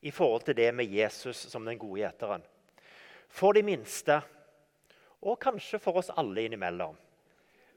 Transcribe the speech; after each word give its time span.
i 0.00 0.12
forhold 0.14 0.46
til 0.46 0.56
det 0.58 0.70
med 0.74 0.90
Jesus 0.90 1.46
som 1.50 1.64
den 1.66 1.78
gode 1.78 2.02
gjeteren. 2.02 2.44
For 3.28 3.56
de 3.56 3.64
minste, 3.66 4.20
og 5.22 5.40
kanskje 5.42 5.80
for 5.82 5.98
oss 6.00 6.12
alle 6.14 6.46
innimellom, 6.46 6.96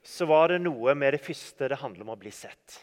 så 0.04 0.26
var 0.30 0.50
det 0.50 0.62
noe 0.64 0.94
med 0.98 1.14
det 1.14 1.24
første 1.24 1.70
det 1.70 1.82
handler 1.82 2.06
om 2.06 2.14
å 2.16 2.20
bli 2.22 2.32
sett. 2.34 2.78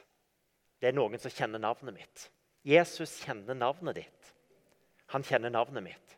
Det 0.79 0.91
er 0.91 0.95
noen 0.95 1.19
som 1.19 1.33
kjenner 1.35 1.63
navnet 1.63 1.97
mitt. 1.97 2.29
Jesus 2.67 3.19
kjenner 3.25 3.57
navnet 3.59 3.99
ditt. 4.03 4.33
Han 5.15 5.25
kjenner 5.27 5.51
navnet 5.51 5.83
mitt. 5.83 6.17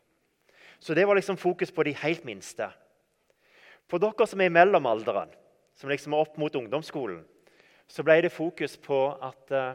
Så 0.81 0.93
det 0.97 1.05
var 1.05 1.15
liksom 1.17 1.37
fokus 1.37 1.71
på 1.71 1.85
de 1.85 1.93
helt 2.01 2.25
minste. 2.25 2.67
For 3.89 4.01
dere 4.01 4.27
som 4.27 4.41
er 4.41 4.49
i 4.49 4.53
mellomalderen, 4.53 5.31
som 5.77 5.89
liksom 5.89 6.13
er 6.13 6.25
opp 6.25 6.37
mot 6.41 6.55
ungdomsskolen, 6.57 7.23
så 7.91 8.03
ble 8.05 8.21
det 8.23 8.33
fokus 8.33 8.77
på 8.79 8.99
at 9.19 9.53
uh, 9.53 9.73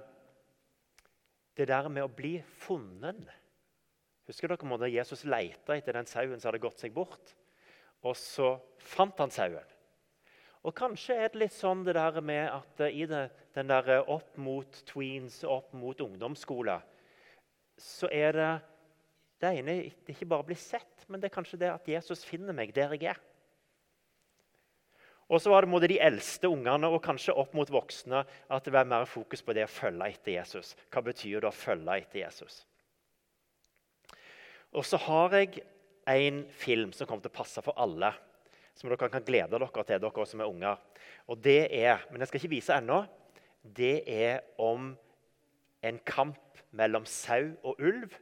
det 1.57 1.69
der 1.71 1.89
med 1.89 2.05
å 2.05 2.13
bli 2.13 2.39
funnet 2.63 3.27
Husker 4.27 4.51
dere 4.51 4.77
da 4.81 4.89
Jesus 4.91 5.23
leita 5.23 5.77
etter 5.77 5.95
den 5.95 6.09
sauen 6.11 6.41
som 6.41 6.51
hadde 6.51 6.63
gått 6.65 6.81
seg 6.83 6.91
bort? 6.95 7.31
Og 8.03 8.17
så 8.19 8.57
fant 8.83 9.21
han 9.23 9.31
sauen. 9.31 9.63
Og 10.67 10.75
Kanskje 10.75 11.15
er 11.15 11.31
det 11.31 11.45
litt 11.45 11.55
sånn 11.55 11.85
det 11.87 11.95
der 11.95 12.19
med 12.27 12.49
at 12.51 12.83
uh, 12.83 12.91
i 12.91 13.07
det, 13.07 13.29
den 13.55 13.71
der 13.71 13.87
uh, 14.01 14.09
opp 14.17 14.35
mot 14.43 14.81
tweens, 14.89 15.45
opp 15.47 15.71
mot 15.79 16.01
ungdomsskole, 16.03 16.81
så 17.79 18.11
er 18.11 18.35
det 18.35 18.51
det 19.45 19.53
ene 19.61 19.77
det 19.85 20.17
ikke 20.17 20.27
bare 20.33 20.43
å 20.43 20.49
bli 20.49 20.57
sett, 20.59 21.05
men 21.07 21.21
det 21.21 21.29
er 21.29 21.37
kanskje 21.37 21.61
det 21.61 21.71
at 21.71 21.87
Jesus 21.87 22.25
finner 22.27 22.57
meg 22.57 22.75
der 22.75 22.97
jeg 22.97 23.13
er. 23.13 23.21
Og 25.27 25.43
så 25.43 25.51
var 25.51 25.65
det 25.65 25.71
mot 25.73 25.83
de 25.83 25.99
eldste 25.99 26.49
ungene 26.49 26.87
og 26.87 27.03
kanskje 27.03 27.35
opp 27.35 27.55
mot 27.59 27.71
voksne 27.71 28.23
at 28.23 28.67
det 28.67 28.75
var 28.75 28.87
mer 28.87 29.09
fokus 29.11 29.43
på 29.43 29.57
det 29.57 29.65
å 29.67 29.71
følge 29.71 30.13
etter 30.13 30.37
Jesus. 30.37 30.77
Hva 30.93 31.03
betyr 31.03 31.43
det 31.43 31.51
å 31.51 31.55
følge 31.55 31.97
etter 31.99 32.21
Jesus? 32.23 32.61
Og 34.77 34.87
så 34.87 35.01
har 35.03 35.35
jeg 35.35 35.65
en 36.07 36.45
film 36.55 36.93
som 36.95 37.09
kommer 37.09 37.27
til 37.27 37.35
å 37.35 37.39
passe 37.41 37.65
for 37.65 37.75
alle. 37.83 38.13
Som 38.77 38.93
dere 38.93 39.09
kan 39.11 39.25
glede 39.25 39.59
dere 39.59 39.85
til, 39.89 40.03
dere 40.05 40.27
som 40.29 40.43
er 40.45 40.53
unger. 40.53 40.81
Og 41.27 41.43
det 41.43 41.63
er, 41.75 42.07
Men 42.11 42.21
jeg 42.21 42.29
skal 42.29 42.43
ikke 42.43 42.55
vise 42.55 42.77
ennå. 42.77 43.03
Det 43.63 44.05
er 44.07 44.45
om 44.63 44.93
en 45.83 45.99
kamp 46.07 46.61
mellom 46.71 47.07
sau 47.07 47.57
og 47.65 47.81
ulv 47.81 48.15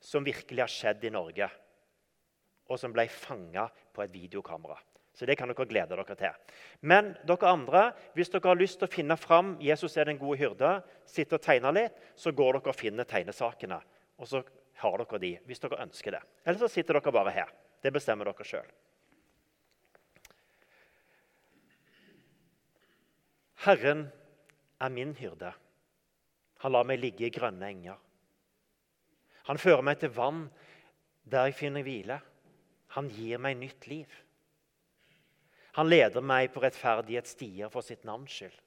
som 0.00 0.24
virkelig 0.24 0.64
har 0.64 0.72
skjedd 0.72 1.04
i 1.04 1.14
Norge. 1.14 1.50
Og 2.66 2.78
som 2.78 2.92
ble 2.94 3.06
fanga 3.12 3.68
på 3.94 4.02
et 4.02 4.14
videokamera. 4.14 4.78
Så 5.20 5.26
det 5.28 5.34
kan 5.36 5.50
dere 5.52 5.66
glede 5.68 5.92
dere 5.92 6.14
til. 6.16 6.52
Men 6.80 7.10
dere 7.28 7.48
andre, 7.50 7.80
hvis 8.16 8.30
dere 8.32 8.48
har 8.48 8.56
lyst 8.56 8.78
til 8.80 8.88
å 8.88 8.92
finne 8.94 9.18
fram 9.20 9.50
Jesus 9.60 9.98
er 10.00 10.08
den 10.08 10.16
gode 10.16 10.38
hyrde, 10.40 10.70
sitte 11.04 11.36
og 11.36 11.42
tegne 11.44 11.74
litt, 11.76 11.98
så 12.16 12.32
går 12.32 12.56
dere 12.56 12.72
og 12.72 12.78
finner 12.78 13.04
tegnesakene. 13.04 13.76
Og 14.16 14.30
så 14.30 14.40
har 14.80 14.96
dere 15.02 15.20
de, 15.20 15.34
hvis 15.44 15.60
dere 15.60 15.82
ønsker 15.84 16.16
det. 16.16 16.22
Eller 16.46 16.62
så 16.62 16.70
sitter 16.72 16.96
dere 16.96 17.12
bare 17.12 17.34
her. 17.36 17.52
Det 17.84 17.92
bestemmer 17.92 18.30
dere 18.30 18.46
sjøl. 18.48 18.72
Herren 23.66 24.06
er 24.80 24.96
min 24.96 25.12
hyrde. 25.20 25.52
Han 26.64 26.72
lar 26.78 26.88
meg 26.88 27.02
ligge 27.04 27.28
i 27.28 27.34
grønne 27.34 27.68
enger. 27.68 28.00
Han 29.52 29.60
fører 29.60 29.84
meg 29.84 30.00
til 30.00 30.16
vann 30.16 30.46
der 31.28 31.50
jeg 31.50 31.60
finner 31.60 31.84
hvile. 31.84 32.22
Han 32.96 33.12
gir 33.12 33.36
meg 33.36 33.60
nytt 33.60 33.92
liv. 33.92 34.08
Han 35.78 35.90
leder 35.90 36.24
meg 36.24 36.50
på 36.54 36.62
rettferdighetsstier 36.64 37.70
for 37.70 37.86
sitt 37.86 38.02
navns 38.08 38.34
skyld. 38.34 38.58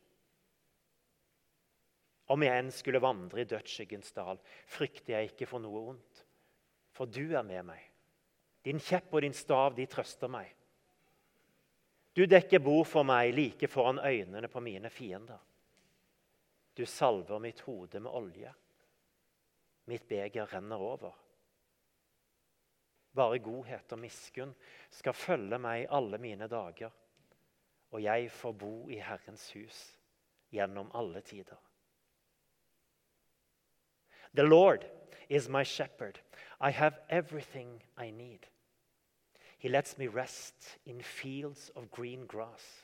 Om 2.32 2.44
jeg 2.46 2.62
enn 2.62 2.72
skulle 2.72 3.04
vandre 3.04 3.44
i 3.44 3.48
dødsskyggens 3.50 4.14
dal, 4.16 4.40
frykter 4.72 5.18
jeg 5.18 5.34
ikke 5.34 5.48
for 5.50 5.64
noe 5.64 5.82
ondt. 5.92 6.22
For 6.96 7.10
du 7.10 7.36
er 7.36 7.44
med 7.44 7.68
meg. 7.68 7.82
Din 8.64 8.80
kjepp 8.80 9.12
og 9.12 9.26
din 9.26 9.36
stav, 9.36 9.74
de 9.76 9.86
trøster 9.92 10.32
meg. 10.32 10.48
Du 12.14 12.24
dekker 12.30 12.62
bord 12.64 12.86
for 12.88 13.04
meg 13.08 13.34
like 13.34 13.68
foran 13.68 14.00
øynene 14.00 14.48
på 14.48 14.62
mine 14.64 14.90
fiender. 14.94 15.42
Du 16.78 16.86
salver 16.86 17.42
mitt 17.42 17.60
hode 17.68 18.00
med 18.00 18.14
olje. 18.14 18.54
Mitt 19.90 20.08
beger 20.08 20.48
renner 20.54 20.80
over. 20.80 21.14
Bare 23.16 23.40
godhet 23.40 23.92
og 23.94 24.00
miskunn 24.00 24.56
skal 24.90 25.14
følge 25.14 25.60
meg 25.62 25.86
alle 25.94 26.18
mine 26.18 26.48
dager, 26.50 26.90
og 27.92 28.04
jeg 28.04 28.32
får 28.32 28.52
bo 28.52 28.90
i 28.90 28.98
Herrens 28.98 29.52
hus 29.54 29.84
gjennom 30.54 30.90
alle 30.98 31.22
tider. 31.22 31.60
The 34.34 34.44
Lord 34.44 34.86
is 35.30 35.50
my 35.50 35.64
shepherd. 35.64 36.20
I 36.60 36.72
have 36.72 36.98
everything 37.10 37.84
I 37.98 38.10
need. 38.10 38.48
He 39.58 39.70
lets 39.70 39.98
me 39.98 40.08
rest 40.08 40.80
in 40.86 41.02
fields 41.02 41.72
of 41.76 41.92
green 41.92 42.26
grass. 42.26 42.84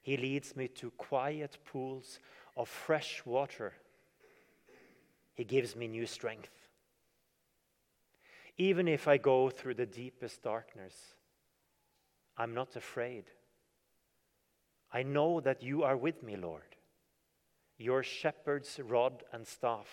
He 0.00 0.16
leads 0.16 0.56
me 0.56 0.68
to 0.68 0.90
quiet 0.92 1.58
pools 1.64 2.18
of 2.56 2.68
fresh 2.68 3.26
water. 3.26 3.72
He 5.34 5.44
gives 5.44 5.76
me 5.76 5.88
new 5.88 6.06
strength. 6.06 6.61
Even 8.58 8.86
if 8.86 9.08
I 9.08 9.16
go 9.16 9.50
through 9.50 9.74
the 9.74 9.86
deepest 9.86 10.42
darkness, 10.42 10.94
I'm 12.36 12.54
not 12.54 12.76
afraid. 12.76 13.24
I 14.92 15.02
know 15.02 15.40
that 15.40 15.62
you 15.62 15.82
are 15.84 15.96
with 15.96 16.22
me, 16.22 16.36
Lord. 16.36 16.76
Your 17.78 18.02
shepherd's 18.02 18.78
rod 18.78 19.24
and 19.32 19.46
staff 19.46 19.88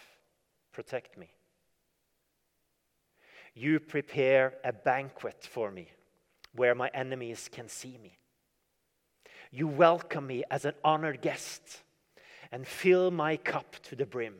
protect 0.73 1.17
me. 1.17 1.31
You 3.53 3.79
prepare 3.79 4.53
a 4.63 4.73
banquet 4.73 5.47
for 5.49 5.71
me 5.71 5.89
where 6.53 6.75
my 6.75 6.89
enemies 6.93 7.49
can 7.51 7.67
see 7.67 7.97
me. 7.97 8.17
You 9.51 9.67
welcome 9.67 10.27
me 10.27 10.43
as 10.51 10.65
an 10.65 10.73
honored 10.83 11.21
guest 11.21 11.81
and 12.51 12.67
fill 12.67 13.09
my 13.09 13.37
cup 13.37 13.75
to 13.83 13.95
the 13.95 14.05
brim. 14.05 14.35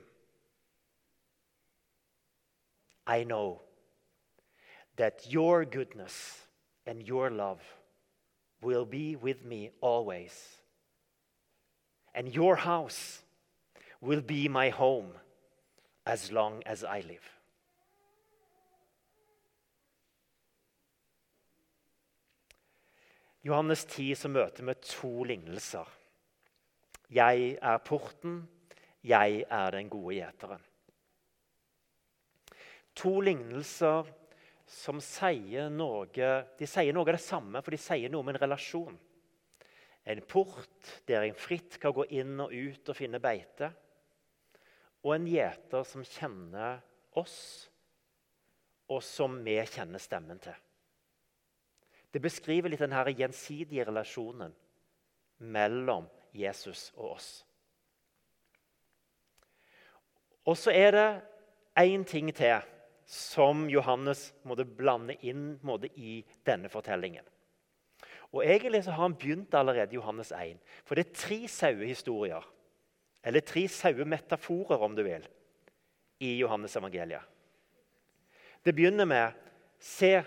I 3.08 3.24
know 3.24 3.62
that 5.00 5.32
your 5.32 5.64
goodness 5.64 6.46
and 6.86 7.02
your 7.08 7.30
love 7.30 7.62
will 8.62 8.86
be 8.86 9.16
with 9.16 9.46
me 9.46 9.72
always. 9.80 10.34
And 12.14 12.36
your 12.36 12.58
house 12.58 13.22
will 14.02 14.22
be 14.22 14.50
my 14.50 14.70
home 14.70 15.12
as 16.06 16.32
long 16.32 16.62
as 16.66 16.84
I 16.84 17.00
live. 17.00 17.30
Johannes 23.42 23.86
10 23.86 24.16
så 24.16 24.28
møter 24.28 24.66
vi 24.66 24.74
to 24.74 25.24
lignelser. 25.24 25.88
Jeg 27.10 27.58
er 27.62 27.78
porten, 27.78 28.50
jeg 29.04 29.46
er 29.50 29.72
den 29.72 29.90
gode 29.90 30.16
gjeteren. 30.16 30.62
To 32.96 33.22
lignelser 33.22 34.19
som 34.70 35.02
sier 35.02 35.72
noe 35.74 36.06
De 36.58 36.68
sier 36.70 36.94
noe 36.94 37.08
av 37.08 37.16
det 37.16 37.24
samme, 37.24 37.62
for 37.66 37.74
de 37.74 37.82
sier 37.82 38.12
noe 38.12 38.22
om 38.22 38.30
en 38.30 38.42
relasjon. 38.42 39.00
En 40.10 40.22
port 40.30 40.94
der 41.10 41.26
en 41.26 41.38
fritt 41.38 41.80
kan 41.82 41.94
gå 41.94 42.06
inn 42.22 42.38
og 42.42 42.54
ut 42.54 42.90
og 42.90 42.98
finne 42.98 43.22
beite. 43.22 43.72
Og 45.04 45.16
en 45.16 45.28
gjeter 45.30 45.86
som 45.88 46.06
kjenner 46.06 46.80
oss, 47.20 47.70
og 48.90 49.04
som 49.06 49.38
vi 49.46 49.58
kjenner 49.70 50.02
stemmen 50.02 50.42
til. 50.42 50.56
Det 52.10 52.22
beskriver 52.22 52.72
litt 52.72 52.82
den 52.82 52.96
gjensidige 53.14 53.86
relasjonen 53.86 54.56
mellom 55.46 56.10
Jesus 56.34 56.90
og 56.98 57.14
oss. 57.16 57.30
Og 60.50 60.58
så 60.58 60.74
er 60.74 60.92
det 60.96 61.08
én 61.78 62.04
ting 62.08 62.32
til 62.34 62.58
som 63.10 63.66
Johannes 63.70 64.28
måtte 64.46 64.68
blande 64.70 65.16
inn 65.26 65.56
måtte, 65.66 65.90
i 65.98 66.22
denne 66.46 66.70
fortellingen. 66.70 67.26
Og 68.30 68.44
Egentlig 68.46 68.84
så 68.86 68.94
har 68.94 69.08
han 69.08 69.18
begynt 69.18 69.56
allerede 69.58 69.96
i 69.96 69.98
Johannes 69.98 70.30
1. 70.32 70.60
For 70.86 70.94
det 70.94 71.08
er 71.08 71.18
tre 71.18 71.40
sauehistorier, 71.50 72.46
eller 73.26 73.42
tre 73.42 73.66
sauemetaforer, 73.68 74.78
om 74.78 74.94
du 74.96 75.02
vil, 75.08 75.26
i 76.22 76.36
Johannes 76.38 76.78
evangeliet. 76.78 77.26
Det 78.62 78.76
begynner 78.76 79.10
med 79.10 79.34
Se, 79.80 80.22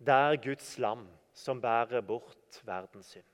der 0.00 0.36
Guds 0.42 0.78
lam 0.82 1.06
som 1.36 1.60
bærer 1.60 2.00
bort 2.00 2.58
verdens 2.64 3.12
synd. 3.14 3.30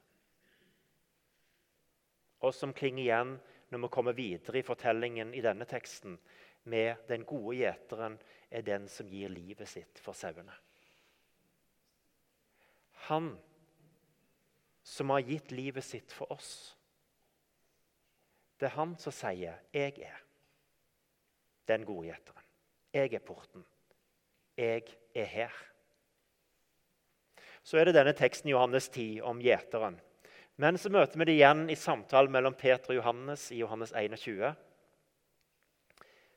Og 2.42 2.52
som 2.54 2.74
klinger 2.74 3.04
igjen 3.04 3.36
når 3.70 3.84
vi 3.86 3.92
kommer 3.94 4.16
videre 4.18 4.58
i 4.58 4.66
fortellingen 4.66 5.32
i 5.32 5.40
denne 5.40 5.64
teksten 5.70 6.18
med 6.68 7.06
den 7.08 7.24
gode 7.24 7.56
gjeteren 7.56 8.18
er 8.52 8.66
den 8.66 8.84
som 8.88 9.08
gir 9.08 9.32
livet 9.32 9.68
sitt 9.68 9.98
for 10.02 10.16
sauene. 10.16 10.54
Han 13.08 13.32
som 14.82 15.10
har 15.10 15.24
gitt 15.26 15.50
livet 15.50 15.84
sitt 15.84 16.12
for 16.12 16.32
oss. 16.32 16.76
Det 18.58 18.68
er 18.68 18.76
han 18.76 18.96
som 18.98 19.12
sier 19.12 19.58
'Jeg 19.72 19.98
er 19.98 20.22
den 21.66 21.84
gode 21.84 22.08
gjeteren'. 22.08 22.46
Jeg 22.92 23.14
er 23.14 23.18
porten. 23.18 23.64
Jeg 24.56 24.84
er 25.14 25.24
her. 25.24 25.52
Så 27.62 27.78
er 27.78 27.84
det 27.84 27.94
denne 27.94 28.12
teksten 28.12 28.48
i 28.48 28.52
Johannes 28.52 28.88
10 28.88 29.20
om 29.20 29.40
gjeteren. 29.40 30.00
Men 30.56 30.78
så 30.78 30.90
møter 30.90 31.18
vi 31.18 31.24
det 31.24 31.32
igjen 31.38 31.70
i 31.70 31.74
samtalen 31.74 32.32
mellom 32.32 32.54
Peter 32.54 32.92
og 32.92 32.96
Johannes 32.96 33.50
i 33.52 33.56
Johannes 33.62 33.92
21. 33.92 34.54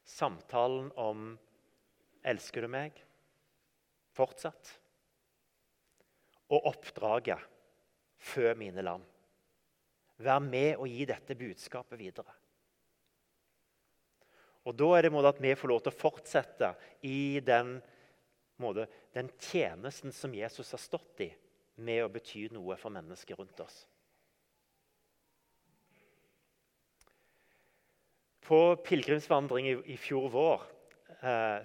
Samtalen 0.06 0.92
om 0.96 1.40
'Elsker 2.26 2.66
du 2.66 2.68
meg?' 2.68 3.04
fortsatt. 4.16 4.80
Og 6.50 6.66
oppdraget 6.72 7.40
'Fø 8.18 8.54
mine 8.54 8.82
lam'. 8.82 9.06
Vær 10.18 10.40
med 10.40 10.76
og 10.80 10.88
gi 10.88 11.06
dette 11.06 11.36
budskapet 11.36 12.00
videre. 12.00 12.34
Og 14.66 14.74
Da 14.76 14.86
er 14.98 15.02
det 15.06 15.12
måte 15.14 15.30
at 15.30 15.42
vi 15.42 15.56
får 15.56 15.70
lov 15.70 15.82
til 15.84 15.94
å 15.94 16.00
fortsette 16.00 16.76
i 17.06 17.40
den, 17.40 17.82
måte, 18.58 18.88
den 19.14 19.30
tjenesten 19.38 20.12
som 20.12 20.34
Jesus 20.34 20.72
har 20.72 20.82
stått 20.82 21.22
i, 21.22 21.30
med 21.76 22.06
å 22.06 22.10
bety 22.10 22.48
noe 22.56 22.78
for 22.80 22.90
mennesker 22.90 23.36
rundt 23.36 23.60
oss. 23.60 23.84
På 28.46 28.76
pilegrimsvandring 28.86 29.68
i, 29.68 29.76
i, 29.94 29.98
fjor 29.98 30.30
vår 30.34 30.66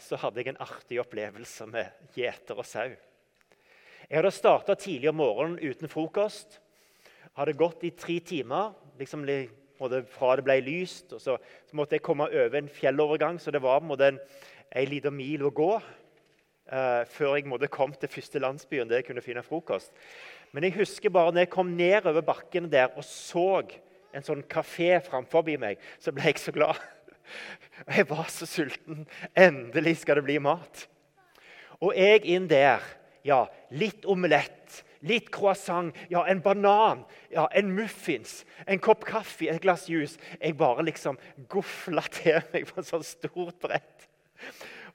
så 0.01 0.17
hadde 0.23 0.41
jeg 0.41 0.53
en 0.53 0.61
artig 0.63 1.01
opplevelse 1.03 1.67
med 1.69 2.13
gjeter 2.15 2.59
og 2.59 2.65
sau. 2.65 2.91
Jeg 4.11 4.19
hadde 4.19 4.33
starta 4.35 4.75
tidlig 4.75 5.11
om 5.11 5.21
morgenen 5.21 5.59
uten 5.63 5.91
frokost. 5.91 6.57
Hadde 7.39 7.59
gått 7.59 7.85
i 7.87 7.93
tre 7.95 8.19
timer. 8.21 8.73
liksom 8.99 9.25
fra 9.79 10.37
det 10.37 10.45
ble 10.45 10.61
lyst. 10.61 11.13
og 11.13 11.21
så, 11.21 11.37
måtte 11.73 11.95
jeg 11.95 12.03
komme 12.03 12.25
over 12.25 12.57
en 12.59 12.69
fjellovergang, 12.69 13.39
så 13.41 13.51
det 13.51 13.63
var 13.63 13.81
en, 13.81 14.19
en 14.73 14.89
liten 14.89 15.15
mil 15.15 15.47
å 15.47 15.51
gå 15.51 15.73
uh, 15.79 17.05
før 17.07 17.37
jeg 17.37 17.47
måtte 17.47 17.69
kom 17.69 17.93
til 17.93 18.09
første 18.09 18.39
landsbyen 18.39 18.89
der 18.89 19.01
jeg 19.01 19.07
kunne 19.07 19.23
finne 19.23 19.43
frokost. 19.43 19.93
Men 20.53 20.65
jeg 20.65 20.75
husker 20.75 21.11
bare 21.11 21.33
når 21.33 21.47
jeg 21.47 21.51
kom 21.55 21.77
nedover 21.77 22.21
bakken 22.21 22.71
der 22.71 22.91
og 22.97 23.05
så 23.05 23.63
en 24.13 24.27
sånn 24.27 24.43
kafé 24.43 24.99
framfor 25.07 25.47
meg, 25.59 25.79
så 26.03 26.13
ble 26.13 26.27
jeg 26.27 26.43
så 26.43 26.53
glad. 26.53 26.77
Jeg 27.87 28.09
var 28.11 28.29
så 28.33 28.49
sulten. 28.49 29.07
Endelig 29.39 30.01
skal 30.03 30.21
det 30.21 30.27
bli 30.29 30.39
mat. 30.43 30.87
Og 31.81 31.95
jeg 31.97 32.25
inn 32.29 32.49
der. 32.51 32.85
Ja, 33.25 33.45
litt 33.77 34.07
omelett 34.09 34.81
litt 35.07 35.31
croissant, 35.33 35.97
ja, 36.13 36.25
en 36.29 36.43
banan, 36.45 37.05
ja, 37.33 37.47
en 37.57 37.73
muffins, 37.77 38.43
en 38.69 38.81
kopp 38.83 39.07
kaffe, 39.09 39.49
et 39.49 39.63
glass 39.63 39.87
juice. 39.91 40.21
Jeg 40.41 40.59
bare 40.61 40.85
liksom 40.87 41.19
gofla 41.51 42.05
til 42.13 42.41
meg 42.53 42.69
på 42.69 42.81
et 42.83 42.91
sånt 42.91 43.09
stort 43.09 43.57
brett. 43.63 44.09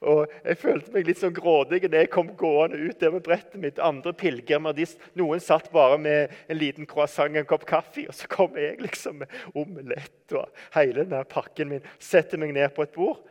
Og 0.02 0.32
Jeg 0.44 0.58
følte 0.60 0.92
meg 0.94 1.08
litt 1.08 1.22
sånn 1.22 1.36
grådig 1.36 1.82
da 1.88 2.02
jeg 2.02 2.12
kom 2.14 2.34
gående 2.38 2.80
ut 2.82 3.00
der 3.00 3.14
med 3.14 3.24
brettet 3.26 3.60
mitt. 3.62 3.80
Andre 3.80 4.14
pilegrimer, 4.18 4.76
noen 5.16 5.44
satt 5.44 5.72
bare 5.74 5.98
med 6.02 6.34
en 6.50 6.60
liten 6.60 6.90
croissant 6.90 7.32
og 7.32 7.40
en 7.42 7.48
kopp 7.50 7.68
kaffe. 7.70 8.08
Og 8.10 8.18
så 8.18 8.28
kom 8.32 8.58
jeg 8.60 8.82
liksom 8.84 9.22
med 9.24 9.38
omelett 9.54 10.36
og 10.36 10.52
hele 10.76 11.04
denne 11.04 11.24
pakken 11.30 11.72
min. 11.72 11.88
Setter 12.00 12.42
meg 12.42 12.56
ned 12.56 12.74
på 12.76 12.86
et 12.86 12.96
bord 12.96 13.24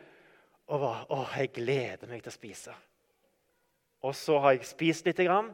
og 0.65 0.81
var, 0.81 1.05
å, 1.13 1.21
jeg 1.37 1.51
gleder 1.53 2.09
meg 2.09 2.23
til 2.25 2.33
å 2.33 2.39
spise. 2.39 2.73
Og 4.05 4.15
så 4.17 4.39
har 4.41 4.55
jeg 4.55 4.65
spist 4.69 5.05
lite 5.05 5.27
grann 5.27 5.53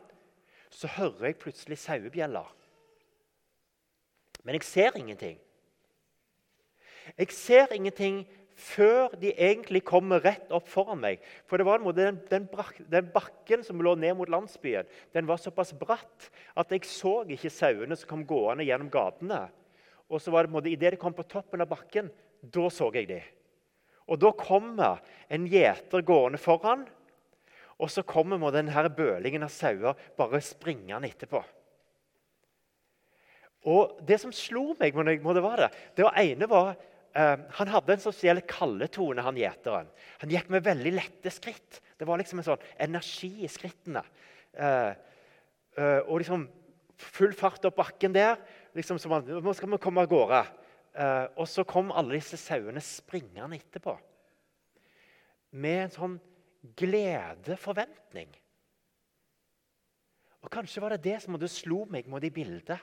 så 0.72 0.88
hører 0.88 1.26
jeg 1.26 1.36
plutselig 1.36 1.78
sauebjeller. 1.78 2.56
Men 4.44 4.56
jeg 4.56 4.64
ser 4.64 4.98
ingenting. 4.98 5.40
Jeg 7.18 7.32
ser 7.32 7.74
ingenting 7.76 8.24
før 8.58 9.16
de 9.22 9.32
egentlig 9.34 9.84
kommer 9.88 10.22
rett 10.24 10.52
opp 10.54 10.68
foran 10.70 11.02
meg. 11.02 11.22
For 11.50 11.58
det 11.58 11.68
var 11.68 11.80
en 11.80 11.86
måte, 11.88 12.04
den, 12.04 12.20
den, 12.30 12.48
den, 12.92 13.10
bakken 13.14 13.66
som 13.66 13.82
lå 13.82 13.96
ned 14.00 14.16
mot 14.20 14.32
landsbyen, 14.32 14.90
den 15.16 15.30
var 15.30 15.42
såpass 15.42 15.74
bratt 15.78 16.30
at 16.60 16.72
jeg 16.74 16.88
så 16.90 17.22
ikke 17.26 17.54
sauene 17.54 17.98
som 17.98 18.10
kom 18.12 18.26
gående 18.28 18.68
gjennom 18.68 18.92
gatene. 18.94 19.46
Og 20.12 20.22
så 20.22 20.34
var 20.34 20.48
det, 20.48 20.74
Idet 20.74 20.96
de 20.96 21.02
kom 21.02 21.16
på 21.16 21.28
toppen 21.28 21.64
av 21.64 21.72
bakken, 21.72 22.12
da 22.42 22.68
så 22.74 22.90
jeg 22.96 23.08
de. 23.10 23.22
Og 24.12 24.20
Da 24.20 24.32
kommer 24.36 25.00
en 25.32 25.46
gjeter 25.48 26.04
gående 26.04 26.42
foran 26.42 26.84
og 27.82 27.90
så 27.90 28.04
kommer 28.06 28.54
denne 28.54 28.84
bølingen 28.94 29.46
av 29.46 29.54
sauer 29.54 29.98
bare 30.18 30.42
springende 30.46 31.10
etterpå. 31.10 31.42
Og 33.72 33.98
Det 34.06 34.20
som 34.22 34.34
slo 34.34 34.76
meg, 34.80 34.96
må 34.96 35.34
det 35.34 35.44
være 35.44 35.68
det, 35.68 35.72
det 35.98 36.06
var 36.06 36.22
ene 36.22 36.50
var 36.50 36.72
uh, 37.18 37.38
Han 37.58 37.72
hadde 37.74 37.96
en 37.96 38.04
spesiell 38.04 38.42
kalletone, 38.48 39.24
han 39.26 39.40
gjeteren. 39.40 39.90
Han 40.24 40.34
gikk 40.34 40.50
med 40.54 40.66
veldig 40.66 40.94
lette 40.96 41.34
skritt. 41.34 41.82
Det 41.98 42.08
var 42.10 42.22
liksom 42.22 42.42
en 42.42 42.48
sånn 42.52 42.66
energi 42.82 43.32
i 43.46 43.50
skrittene. 43.52 44.02
Eh, 44.52 44.90
eh, 45.78 46.00
og 46.02 46.18
liksom 46.20 46.42
full 47.00 47.32
fart 47.38 47.64
opp 47.70 47.78
bakken 47.78 48.12
der. 48.14 48.36
liksom 48.74 48.98
som 49.00 49.14
han, 49.16 49.26
Nå 49.26 49.54
skal 49.54 49.70
vi 49.70 49.78
komme 49.78 50.02
av 50.02 50.10
gårde. 50.12 50.42
og 51.40 51.48
så 51.48 51.64
kom 51.64 51.92
alle 51.92 52.18
disse 52.18 52.38
sauene 52.38 52.82
springende 52.82 53.56
etterpå. 53.56 53.94
Med 55.52 55.84
en 55.84 55.94
sånn 55.94 56.18
glede, 56.76 57.56
forventning. 57.56 58.28
Og 60.42 60.50
Kanskje 60.52 60.82
var 60.82 60.90
det 60.90 61.04
det 61.06 61.22
som 61.22 61.38
slo 61.48 61.86
meg 61.86 62.08
mot 62.10 62.24
i 62.24 62.34
bildet. 62.34 62.80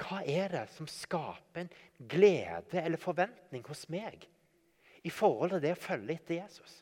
Hva 0.00 0.22
er 0.26 0.50
det 0.50 0.64
som 0.74 0.88
skaper 0.90 1.64
en 1.64 1.74
glede 2.10 2.80
eller 2.80 3.00
forventning 3.00 3.62
hos 3.68 3.86
meg 3.92 4.26
i 5.04 5.12
forhold 5.12 5.54
til 5.54 5.62
det 5.62 5.74
å 5.76 5.80
følge 5.80 6.16
etter 6.16 6.40
Jesus? 6.40 6.80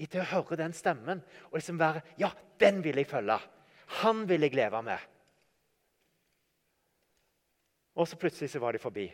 Etter 0.00 0.22
å 0.22 0.30
høre 0.32 0.58
den 0.62 0.74
stemmen 0.74 1.20
og 1.50 1.58
liksom 1.58 1.80
være 1.80 2.02
Ja, 2.20 2.32
den 2.58 2.80
vil 2.84 2.98
jeg 2.98 3.10
følge. 3.10 3.38
Han 4.00 4.24
vil 4.28 4.48
jeg 4.48 4.56
leve 4.56 4.80
med. 4.86 5.10
Og 7.92 8.08
så 8.08 8.16
plutselig 8.16 8.48
så 8.50 8.62
var 8.62 8.72
de 8.72 8.80
forbi. 8.80 9.10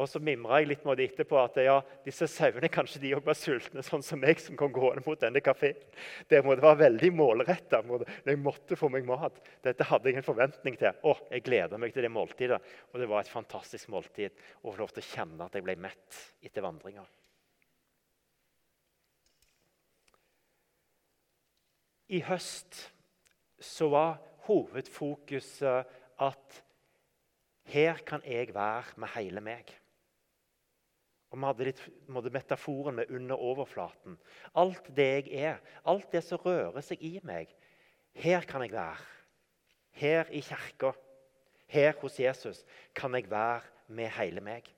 Og 0.00 0.08
så 0.08 0.20
mimra 0.24 0.62
jeg 0.62 0.70
litt 0.70 0.84
med 0.88 0.96
det 0.96 1.10
etterpå 1.10 1.36
at 1.36 1.58
ja, 1.60 1.74
disse 2.06 2.24
sauene 2.30 2.70
kanskje 2.72 3.02
de 3.02 3.10
også 3.12 3.28
var 3.28 3.36
sultne, 3.36 3.82
sånn 3.84 4.04
som 4.04 4.22
meg 4.22 4.40
som 4.40 4.56
kom 4.56 4.72
gående 4.72 5.02
mot 5.04 5.20
denne 5.20 5.42
kafeen. 5.44 5.76
Det 6.30 6.40
måtte 6.46 6.64
være 6.64 6.80
veldig 6.86 7.10
målretta 7.12 7.82
jeg 7.82 8.40
måtte 8.40 8.78
få 8.80 8.88
meg 8.92 9.04
mat. 9.08 9.36
Dette 9.64 9.84
hadde 9.90 10.08
jeg 10.08 10.22
en 10.22 10.24
forventning 10.24 10.78
til. 10.80 10.96
Å, 11.04 11.12
jeg 11.34 11.44
gleder 11.44 11.80
meg 11.82 11.92
til 11.92 12.06
det 12.06 12.12
måltidet. 12.12 12.60
Og 12.92 13.02
det 13.02 13.08
var 13.10 13.20
et 13.20 13.32
fantastisk 13.32 13.92
måltid 13.92 14.32
å 14.62 14.70
få 14.70 14.78
lov 14.80 14.94
til 14.96 15.04
å 15.04 15.10
kjenne 15.10 15.44
at 15.44 15.60
jeg 15.60 15.66
ble 15.66 15.76
mett 15.84 16.22
etter 16.40 16.64
vandringa. 16.64 17.04
I 22.12 22.24
høst 22.24 22.80
så 23.62 23.92
var 23.92 24.18
hovedfokuset 24.48 25.94
at 26.22 26.62
her 27.72 28.02
kan 28.08 28.24
jeg 28.26 28.54
være 28.56 29.00
med 29.00 29.14
hele 29.14 29.44
meg. 29.44 29.68
Og 31.32 31.38
vi 31.38 31.48
hadde 31.48 31.66
litt 31.70 31.82
metaforen 32.34 32.98
med 32.98 33.10
under 33.10 33.40
overflaten. 33.40 34.18
Alt 34.60 34.90
det 34.92 35.08
jeg 35.08 35.30
er, 35.48 35.62
alt 35.88 36.10
det 36.12 36.20
som 36.26 36.42
rører 36.44 36.84
seg 36.84 37.00
i 37.00 37.14
meg. 37.24 37.48
Her 38.12 38.44
kan 38.44 38.60
jeg 38.66 38.74
være. 38.74 39.00
Her 39.96 40.28
i 40.28 40.42
kirka, 40.44 40.92
her 41.72 41.96
hos 42.02 42.20
Jesus, 42.20 42.60
kan 42.94 43.16
jeg 43.16 43.30
være 43.32 43.64
med 43.96 44.12
hele 44.18 44.44
meg. 44.44 44.68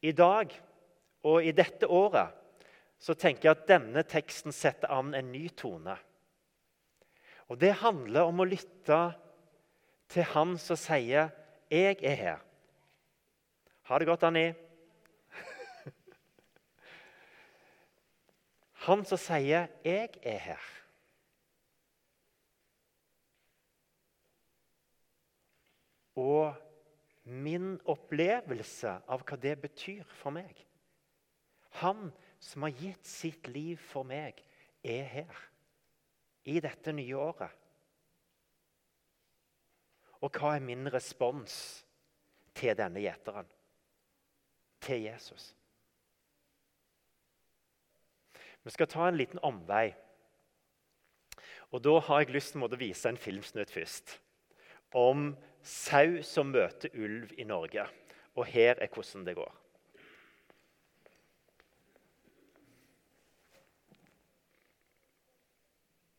I 0.00 0.12
dag 0.16 0.52
og 1.28 1.44
i 1.44 1.52
dette 1.52 1.88
året 1.90 2.32
så 2.98 3.14
tenker 3.14 3.50
jeg 3.50 3.56
at 3.56 3.68
denne 3.68 4.04
teksten 4.08 4.54
setter 4.54 4.88
an 4.94 5.12
en 5.14 5.32
ny 5.32 5.48
tone. 5.52 5.96
Og 7.48 7.60
Det 7.60 7.76
handler 7.84 8.28
om 8.28 8.40
å 8.40 8.48
lytte 8.48 9.00
til 10.08 10.24
Han 10.32 10.56
som 10.58 10.76
sier 10.76 11.30
'Jeg 11.70 11.96
er 12.02 12.16
her'. 12.16 12.47
Ha 13.88 13.98
det 13.98 14.04
godt, 14.04 14.22
Annie. 14.28 14.54
Han 18.84 19.04
som 19.04 19.16
sier 19.18 19.66
'Jeg 19.84 20.10
er 20.22 20.38
her'. 20.38 20.74
Og 26.16 26.54
min 27.24 27.80
opplevelse 27.84 29.00
av 29.08 29.24
hva 29.24 29.36
det 29.36 29.60
betyr 29.60 30.04
for 30.04 30.30
meg 30.30 30.66
Han 31.70 32.12
som 32.40 32.62
har 32.62 32.70
gitt 32.70 33.06
sitt 33.06 33.48
liv 33.48 33.76
for 33.76 34.02
meg, 34.02 34.44
er 34.84 35.04
her 35.04 35.36
i 36.44 36.60
dette 36.60 36.92
nye 36.92 37.16
året. 37.16 37.50
Og 40.20 40.30
hva 40.30 40.56
er 40.56 40.60
min 40.60 40.92
respons 40.92 41.84
til 42.54 42.76
denne 42.76 43.00
gjeteren? 43.00 43.48
Til 44.80 45.02
Jesus. 45.02 45.54
Vi 48.64 48.70
skal 48.70 48.88
ta 48.90 49.08
en 49.08 49.16
liten 49.16 49.40
omvei. 49.42 49.94
Og 51.70 51.84
Da 51.84 51.98
har 51.98 52.20
jeg 52.20 52.32
lyst 52.32 52.52
til 52.52 52.64
å 52.64 52.80
vise 52.80 53.08
en 53.08 53.16
filmsnutt 53.16 53.70
først. 53.70 54.18
Om 54.92 55.36
sau 55.62 56.22
som 56.22 56.52
møter 56.52 56.92
ulv 56.94 57.32
i 57.38 57.44
Norge. 57.44 57.86
og 58.38 58.46
her 58.46 58.78
er 58.78 58.86
hvordan 58.86 59.26
det 59.26 59.34
går. 59.34 59.54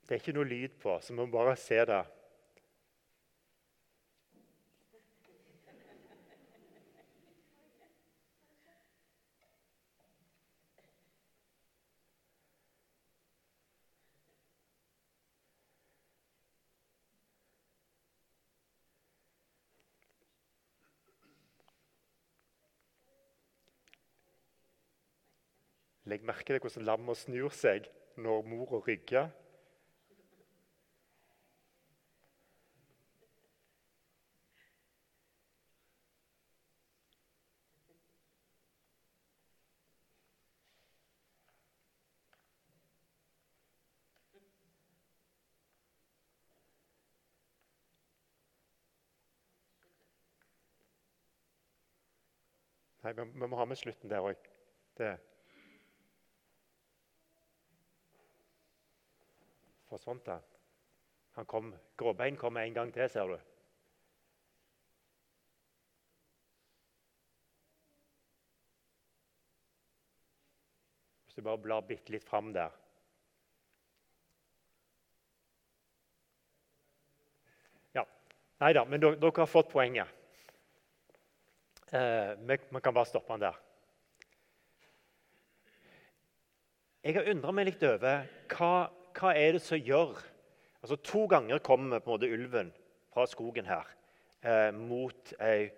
Det 0.03 0.15
er 0.15 0.19
ikke 0.19 0.33
noe 0.33 0.49
lyd 0.49 0.73
på, 0.81 0.97
så 0.99 1.13
vi 1.13 1.19
må 1.19 1.27
bare 1.31 1.55
se 1.55 1.77
det. 1.85 2.01
Legg 26.09 26.23
merke 26.25 26.55
til 26.55 26.63
hvordan 26.63 26.85
lammet 26.87 27.17
snur 27.21 27.53
seg 27.53 27.85
når 28.17 28.47
mora 28.49 28.79
rygger. 28.81 29.29
Nei, 53.03 53.13
vi 53.15 53.47
må 53.47 53.55
ha 53.61 53.65
med 53.69 53.77
slutten 53.79 54.09
der 54.11 54.25
òg. 54.25 54.49
Forsvant 59.89 60.27
han? 60.27 60.41
Han 61.31 61.45
kom, 61.45 61.75
Gråbein 61.97 62.37
kom 62.37 62.57
en 62.57 62.73
gang 62.73 62.91
til, 62.93 63.09
ser 63.09 63.31
du. 63.31 63.37
Hvis 71.25 71.39
du 71.39 71.41
bare 71.45 71.61
blar 71.63 71.87
bitte 71.87 72.13
litt 72.13 72.27
fram 72.27 72.51
der. 72.53 72.75
Ja. 77.97 78.05
Nei 78.61 78.73
da, 78.77 78.85
men 78.85 79.01
dere 79.01 79.33
har 79.41 79.49
fått 79.49 79.73
poenget. 79.73 80.13
Eh, 81.89 82.37
man 82.45 82.81
kan 82.81 82.93
bare 82.93 83.09
stoppe 83.09 83.33
den 83.33 83.47
der. 83.47 83.57
Jeg 87.01 87.15
har 87.15 87.29
undra 87.31 87.55
meg 87.55 87.71
litt 87.71 87.83
over 87.87 88.25
hva, 88.51 88.73
hva 89.15 89.33
er 89.37 89.57
det 89.57 89.63
som 89.65 89.79
gjør 89.79 90.17
Altså, 90.79 90.95
To 91.03 91.25
ganger 91.27 91.59
kommer 91.59 91.99
på 91.99 92.07
en 92.07 92.13
måte 92.13 92.29
ulven 92.31 92.69
fra 93.11 93.25
skogen 93.27 93.65
her 93.67 93.87
eh, 94.47 94.69
mot 94.71 95.33
ei, 95.43 95.69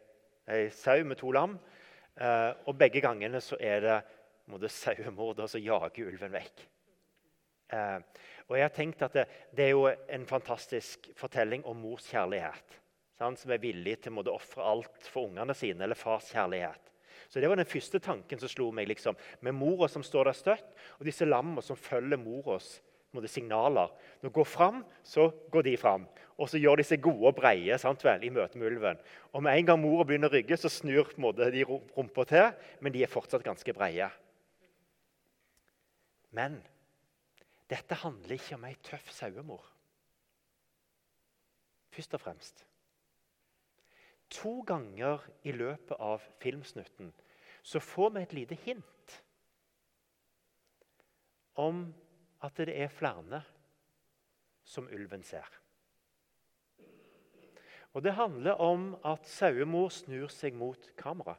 ei, 0.46 0.68
sau 0.70 1.02
med 1.10 1.18
to 1.18 1.32
lam. 1.34 1.56
Eh, 2.22 2.52
og 2.70 2.78
begge 2.78 3.02
gangene 3.02 3.42
så 3.42 3.58
er 3.58 3.82
det 3.82 3.96
en 4.52 4.68
sauemorder 4.70 5.50
som 5.50 5.64
jager 5.64 6.12
ulven 6.12 6.36
vekk. 6.36 6.62
Eh, 7.74 7.98
og 8.46 8.60
jeg 8.60 8.68
har 8.68 8.76
tenkt 8.76 9.02
at 9.08 9.18
det, 9.18 9.26
det, 9.56 9.66
er 9.66 9.74
jo 9.74 9.88
en 9.90 10.28
fantastisk 10.30 11.10
fortelling 11.18 11.66
om 11.66 11.82
mors 11.82 12.06
kjærlighet 12.12 12.78
sant, 13.22 13.40
som 13.40 13.54
er 13.54 13.62
villig 13.62 14.00
til 14.02 14.18
å 14.18 14.34
ofre 14.34 14.66
alt 14.66 15.10
for 15.10 15.30
ungene 15.30 15.54
sine, 15.58 15.86
eller 15.86 15.98
fars 15.98 16.32
kjærlighet. 16.34 16.90
Så 17.30 17.40
Det 17.40 17.48
var 17.48 17.56
den 17.56 17.70
første 17.70 18.00
tanken 18.00 18.40
som 18.40 18.50
slo 18.50 18.72
meg. 18.72 18.88
liksom, 18.88 19.16
Med 19.42 19.54
mora 19.54 19.88
som 19.88 20.04
står 20.04 20.26
der 20.26 20.34
støtt, 20.34 20.74
og 21.00 21.06
disse 21.06 21.26
lammene 21.26 21.62
som 21.62 21.78
følger 21.78 22.18
moras 22.18 22.82
signaler. 23.28 23.92
Når 24.22 24.30
de 24.30 24.34
går 24.34 24.48
fram, 24.48 24.86
så 25.04 25.30
går 25.52 25.62
de 25.62 25.78
fram. 25.78 26.08
Og 26.38 26.50
så 26.50 26.58
gjør 26.58 26.80
de 26.80 26.86
seg 26.88 27.04
gode 27.04 27.28
og 27.28 27.36
breie 27.38 27.78
sant 27.78 28.04
vel, 28.06 28.24
i 28.24 28.32
møte 28.34 28.58
med 28.58 28.72
ulven. 28.72 29.02
Og 29.34 29.44
Med 29.44 29.58
en 29.58 29.66
gang 29.66 29.82
mora 29.82 30.06
begynner 30.08 30.32
å 30.32 30.34
rygge, 30.34 30.58
så 30.58 30.70
snur 30.70 31.12
måte, 31.18 31.52
de 31.52 31.66
rumpa 31.68 32.26
til, 32.26 32.52
men 32.80 32.94
de 32.94 33.04
er 33.04 33.12
fortsatt 33.12 33.44
ganske 33.44 33.74
breie. 33.74 34.10
Men 36.32 36.62
dette 37.70 38.00
handler 38.02 38.36
ikke 38.36 38.56
om 38.56 38.66
ei 38.68 38.76
tøff 38.84 39.12
sauemor. 39.12 39.64
Først 41.92 42.16
og 42.16 42.24
fremst. 42.24 42.66
To 44.32 44.62
ganger 44.64 45.20
i 45.44 45.52
løpet 45.52 46.00
av 46.00 46.24
filmsnutten 46.40 47.12
så 47.62 47.82
får 47.84 48.14
vi 48.16 48.22
et 48.22 48.34
lite 48.34 48.58
hint 48.64 49.18
om 51.60 51.84
at 52.42 52.58
det 52.58 52.74
er 52.74 52.94
flere 52.94 53.42
som 54.66 54.88
ulven 54.90 55.24
ser. 55.24 55.48
Og 57.94 58.04
Det 58.04 58.14
handler 58.14 58.52
om 58.64 58.94
at 59.06 59.28
sauemor 59.28 59.90
snur 59.92 60.32
seg 60.32 60.56
mot 60.56 60.92
kamera. 60.98 61.36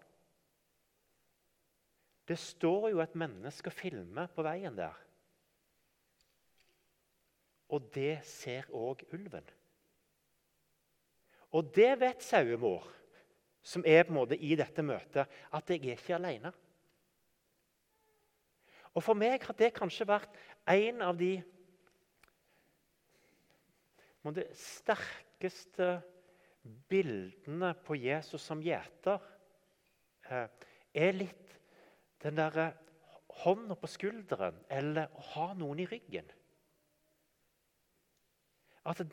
Det 2.28 2.38
står 2.38 2.90
jo 2.92 3.00
et 3.02 3.14
menneske 3.18 3.72
og 3.72 3.76
filmer 3.76 4.28
på 4.30 4.44
veien 4.44 4.76
der. 4.76 4.98
Og 7.72 7.88
det 7.94 8.20
ser 8.28 8.68
òg 8.68 9.02
ulven. 9.16 9.46
Og 11.52 11.72
det 11.74 11.94
vet 12.00 12.24
sauemor, 12.24 12.84
som 13.62 13.84
er 13.86 14.04
på 14.04 14.12
en 14.12 14.18
måte 14.20 14.36
i 14.36 14.54
dette 14.58 14.84
møtet, 14.84 15.28
at 15.52 15.70
jeg 15.70 15.80
er 15.80 15.96
ikke 15.96 16.16
alene. 16.16 16.52
Og 18.92 19.02
For 19.02 19.16
meg 19.16 19.42
har 19.46 19.56
det 19.56 19.72
kanskje 19.76 20.08
vært 20.08 20.36
en 20.68 21.02
av 21.02 21.16
de 21.18 21.34
det 24.22 24.44
sterkeste 24.54 25.96
bildene 26.62 27.72
på 27.82 27.96
Jesus 27.98 28.44
som 28.46 28.60
gjeter. 28.62 29.18
Eh, 30.30 30.46
er 30.94 31.16
litt 31.16 31.56
den 32.22 32.38
derre 32.38 32.68
hånda 33.42 33.74
på 33.80 33.90
skulderen 33.90 34.60
eller 34.70 35.10
å 35.18 35.24
ha 35.32 35.48
noen 35.58 35.82
i 35.82 35.88
ryggen. 35.90 36.28
Altså, 38.86 39.06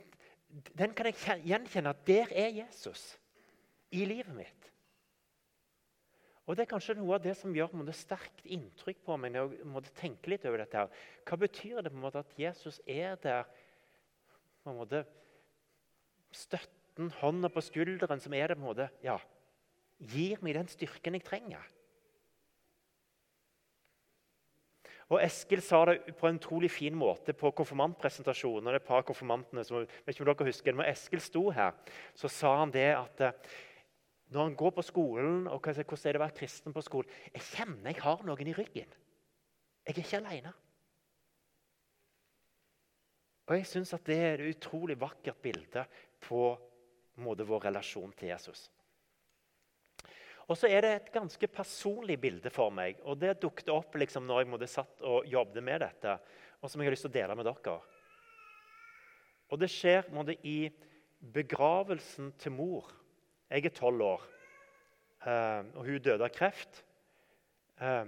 den 0.49 0.93
kan 0.97 1.09
jeg 1.09 1.41
gjenkjenne 1.45 1.93
at 1.93 2.05
der 2.05 2.31
er 2.33 2.53
Jesus 2.53 3.13
i 3.95 4.05
livet 4.05 4.35
mitt. 4.35 4.69
Og 6.49 6.55
Det 6.57 6.63
er 6.63 6.71
kanskje 6.71 6.95
noe 6.97 7.13
av 7.13 7.21
det 7.21 7.35
som 7.37 7.53
gjør 7.53 7.75
måte, 7.77 7.93
sterkt 7.93 8.41
inntrykk 8.49 9.03
på 9.05 9.17
meg. 9.21 9.35
når 9.35 9.51
jeg 9.53 9.65
måtte 9.69 9.93
tenke 9.93 10.31
litt 10.31 10.45
over 10.49 10.57
dette 10.57 10.77
her. 10.77 10.87
Hva 11.21 11.37
betyr 11.37 11.83
det 11.83 11.91
på 11.91 11.99
en 11.99 12.05
måte 12.07 12.23
at 12.23 12.39
Jesus 12.41 12.81
er 12.87 13.19
der 13.21 13.43
på 14.63 14.71
en 14.71 14.79
måte, 14.81 15.05
Støtten, 16.31 17.09
hånda 17.21 17.49
på 17.49 17.61
skulderen, 17.61 18.19
som 18.21 18.33
er 18.33 18.47
det 18.47 18.57
på 18.57 18.61
en 18.61 18.67
måte, 18.67 18.89
ja, 19.01 19.15
gir 19.97 20.37
meg 20.45 20.53
den 20.53 20.67
styrken 20.69 21.17
jeg 21.17 21.23
trenger. 21.25 21.63
Og 25.09 25.17
Eskil 25.23 25.61
sa 25.65 25.79
det 25.89 26.13
på 26.19 26.27
en 26.29 26.37
utrolig 26.37 26.69
fin 26.69 26.93
måte 26.93 27.33
på 27.33 27.49
konfirmantpresentasjonen. 27.57 28.67
og 28.67 28.73
det 28.73 28.81
et 28.81 28.87
par 28.87 29.01
konfirmantene 29.01 29.63
som, 29.65 29.81
vet 30.05 30.13
ikke 30.13 30.21
om 30.21 30.29
dere 30.29 30.45
husker, 30.45 30.73
Når 30.73 30.91
Eskil 30.91 31.21
sto 31.21 31.49
her, 31.49 31.73
så 32.13 32.27
sa 32.27 32.59
han 32.59 32.71
det 32.71 32.93
at 32.93 33.21
eh, 33.21 33.31
når 34.29 34.43
han 34.45 34.55
går 34.55 34.73
på 34.77 34.85
skolen 34.85 35.47
og 35.49 35.61
Hvordan 35.65 36.07
er 36.07 36.13
det 36.13 36.21
å 36.21 36.25
være 36.25 36.37
kristen 36.37 36.73
på 36.73 36.83
skolen? 36.85 37.11
Jeg 37.33 37.45
kjenner 37.49 37.91
jeg 37.91 38.03
har 38.03 38.25
noen 38.25 38.49
i 38.49 38.55
ryggen. 38.57 38.97
Jeg 39.85 39.95
er 39.95 40.01
ikke 40.03 40.19
alene. 40.21 40.53
Og 43.49 43.55
Jeg 43.57 43.65
syns 43.65 43.95
det 44.05 44.17
er 44.17 44.43
et 44.43 44.55
utrolig 44.55 44.99
vakkert 45.01 45.39
bilde 45.41 45.85
på 46.21 46.51
måte, 47.23 47.47
vår 47.47 47.65
relasjon 47.71 48.13
til 48.13 48.29
Jesus. 48.29 48.67
Og 50.49 50.57
så 50.57 50.69
er 50.69 50.81
det 50.81 50.91
et 50.93 51.09
ganske 51.13 51.47
personlig 51.49 52.19
bilde 52.21 52.49
for 52.53 52.73
meg. 52.73 53.01
og 53.03 53.17
Det 53.17 53.39
dukket 53.41 53.69
opp 53.73 53.97
liksom 53.97 54.25
når 54.25 54.43
jeg 54.43 54.49
måtte 54.49 54.69
satt 54.69 55.01
og 55.05 55.25
jobbet 55.29 55.63
med 55.63 55.81
dette, 55.81 56.15
og 56.61 56.69
som 56.69 56.81
jeg 56.81 56.89
har 56.89 56.93
lyst 56.93 57.05
til 57.05 57.11
å 57.11 57.17
dele 57.17 57.35
med 57.37 57.49
dere. 57.49 57.75
Og 59.49 59.59
Det 59.59 59.69
skjer 59.69 60.09
måtte, 60.13 60.37
i 60.45 60.69
begravelsen 61.19 62.31
til 62.37 62.53
mor. 62.53 62.89
Jeg 63.49 63.65
er 63.65 63.73
tolv 63.73 64.01
år, 64.05 64.25
eh, 65.25 65.63
og 65.73 65.85
hun 65.85 66.01
døde 66.05 66.21
av 66.21 66.29
kreft. 66.29 66.83
Eh, 67.81 68.05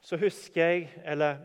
så 0.00 0.16
husker 0.16 0.60
jeg 0.62 0.88
Eller 1.04 1.36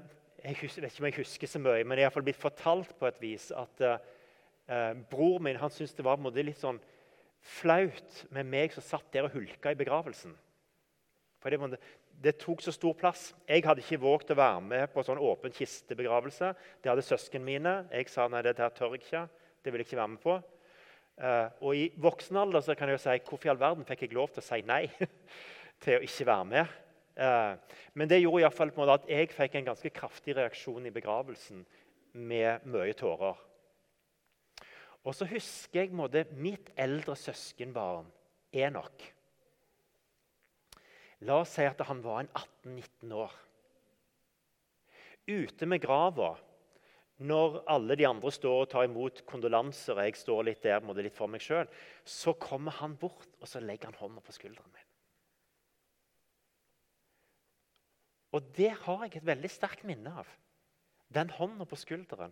jeg 0.43 0.55
husker, 0.61 0.81
vet 0.81 0.93
ikke 0.93 1.01
om 1.01 1.07
jeg 1.09 1.17
husker 1.17 1.47
så 1.47 1.59
mye, 1.59 1.83
men 1.83 1.99
jeg 1.99 2.07
har 2.07 2.23
blitt 2.23 2.39
fortalt 2.39 2.93
på 2.99 3.07
et 3.09 3.17
vis 3.21 3.49
at 3.51 3.81
eh, 3.83 4.93
bror 5.11 5.41
min 5.43 5.59
han 5.59 5.69
syntes 5.69 5.97
det 5.97 6.05
var 6.05 6.21
litt 6.37 6.61
sånn 6.61 6.79
flaut 7.41 8.21
med 8.31 8.47
meg 8.47 8.71
som 8.71 8.83
satt 8.83 9.11
der 9.11 9.27
og 9.27 9.35
hulka 9.35 9.73
i 9.73 9.79
begravelsen. 9.79 10.31
For 11.39 11.51
det, 11.51 11.79
det, 12.23 12.37
tok 12.39 12.61
så 12.61 12.71
stor 12.71 12.95
plass. 12.95 13.33
Jeg 13.47 13.65
hadde 13.65 13.83
ikke 13.83 13.99
våget 13.99 14.31
å 14.31 14.39
være 14.39 14.61
med 14.61 14.87
på 14.93 15.03
sånn 15.03 15.19
åpen 15.19 15.51
kistebegravelse. 15.55 16.53
Det 16.79 16.91
hadde 16.91 17.03
søsknene 17.03 17.45
mine. 17.45 17.75
Jeg 17.91 18.07
sa 18.11 18.27
nei, 18.27 18.43
det 18.43 18.55
der 18.59 18.71
tør 18.75 18.95
jeg 18.95 19.03
ikke. 19.03 19.25
Det 19.63 19.71
vil 19.71 19.83
jeg 19.83 19.89
ikke 19.89 20.01
være 20.01 20.13
med 20.15 20.23
på. 20.23 20.39
Uh, 21.19 21.49
og 21.67 21.75
i 21.75 21.89
voksen 21.99 22.37
alder 22.39 22.63
så 22.63 22.75
kan 22.79 22.87
jeg 22.87 22.95
jo 22.95 23.03
si 23.03 23.17
hvorfor 23.27 23.49
i 23.49 23.51
all 23.51 23.59
verden 23.59 23.87
fikk 23.87 24.05
jeg 24.05 24.15
lov 24.15 24.29
til 24.31 24.39
å 24.39 24.45
si 24.45 24.61
nei 24.63 24.85
til 25.83 25.97
å 25.97 26.05
ikke 26.05 26.27
være 26.29 26.47
med. 26.47 26.77
Uh, 27.19 27.81
men 27.99 28.07
det 28.07 28.21
gjorde 28.21 28.39
i 28.39 28.45
hvert 28.47 28.55
fall 28.55 28.71
på 28.71 28.79
en 28.79 28.85
måte 28.85 29.01
at 29.01 29.11
jeg 29.11 29.33
fikk 29.35 29.57
en 29.59 29.67
ganske 29.73 29.91
kraftig 29.91 30.37
reaksjon 30.37 30.87
i 30.87 30.93
begravelsen 30.95 31.65
med 32.15 32.63
mye 32.71 32.95
tårer. 32.95 33.35
Og 35.03 35.15
så 35.15 35.27
husker 35.27 35.83
jeg 35.83 35.95
måte, 35.95 36.25
mitt 36.39 36.71
eldre 36.79 37.15
søskenbarn 37.19 38.07
Enok. 38.55 39.03
La 41.27 41.41
oss 41.43 41.51
si 41.57 41.65
at 41.67 41.81
han 41.85 41.99
var 42.01 42.23
en 42.23 42.31
18-19 42.31 43.15
år. 43.19 43.33
Ute 45.29 45.67
med 45.67 45.83
grava 45.83 46.37
når 47.19 47.59
alle 47.67 47.97
de 47.99 48.07
andre 48.07 48.31
står 48.31 48.61
og 48.63 48.69
tar 48.71 48.85
imot 48.87 49.23
kondolanser, 49.27 49.97
og 49.97 50.07
jeg 50.07 50.19
står 50.19 50.45
litt 50.47 50.61
der 50.63 50.83
måtte 50.85 51.03
litt 51.03 51.17
for 51.17 51.31
meg 51.31 51.43
sjøl, 51.43 51.67
så 52.07 52.33
kommer 52.39 52.77
han 52.79 52.95
bort 52.99 53.27
og 53.41 53.49
så 53.49 53.59
legger 53.63 53.91
han 53.91 53.99
hånda 53.99 54.23
på 54.23 54.35
skulderen 54.35 54.71
min. 54.71 54.85
Og 58.37 58.51
det 58.55 58.71
har 58.85 59.03
jeg 59.05 59.17
et 59.19 59.25
veldig 59.25 59.49
sterkt 59.51 59.87
minne 59.89 60.13
av. 60.21 60.29
Den 61.09 61.31
hånda 61.33 61.65
på 61.65 61.79
skulderen. 61.79 62.31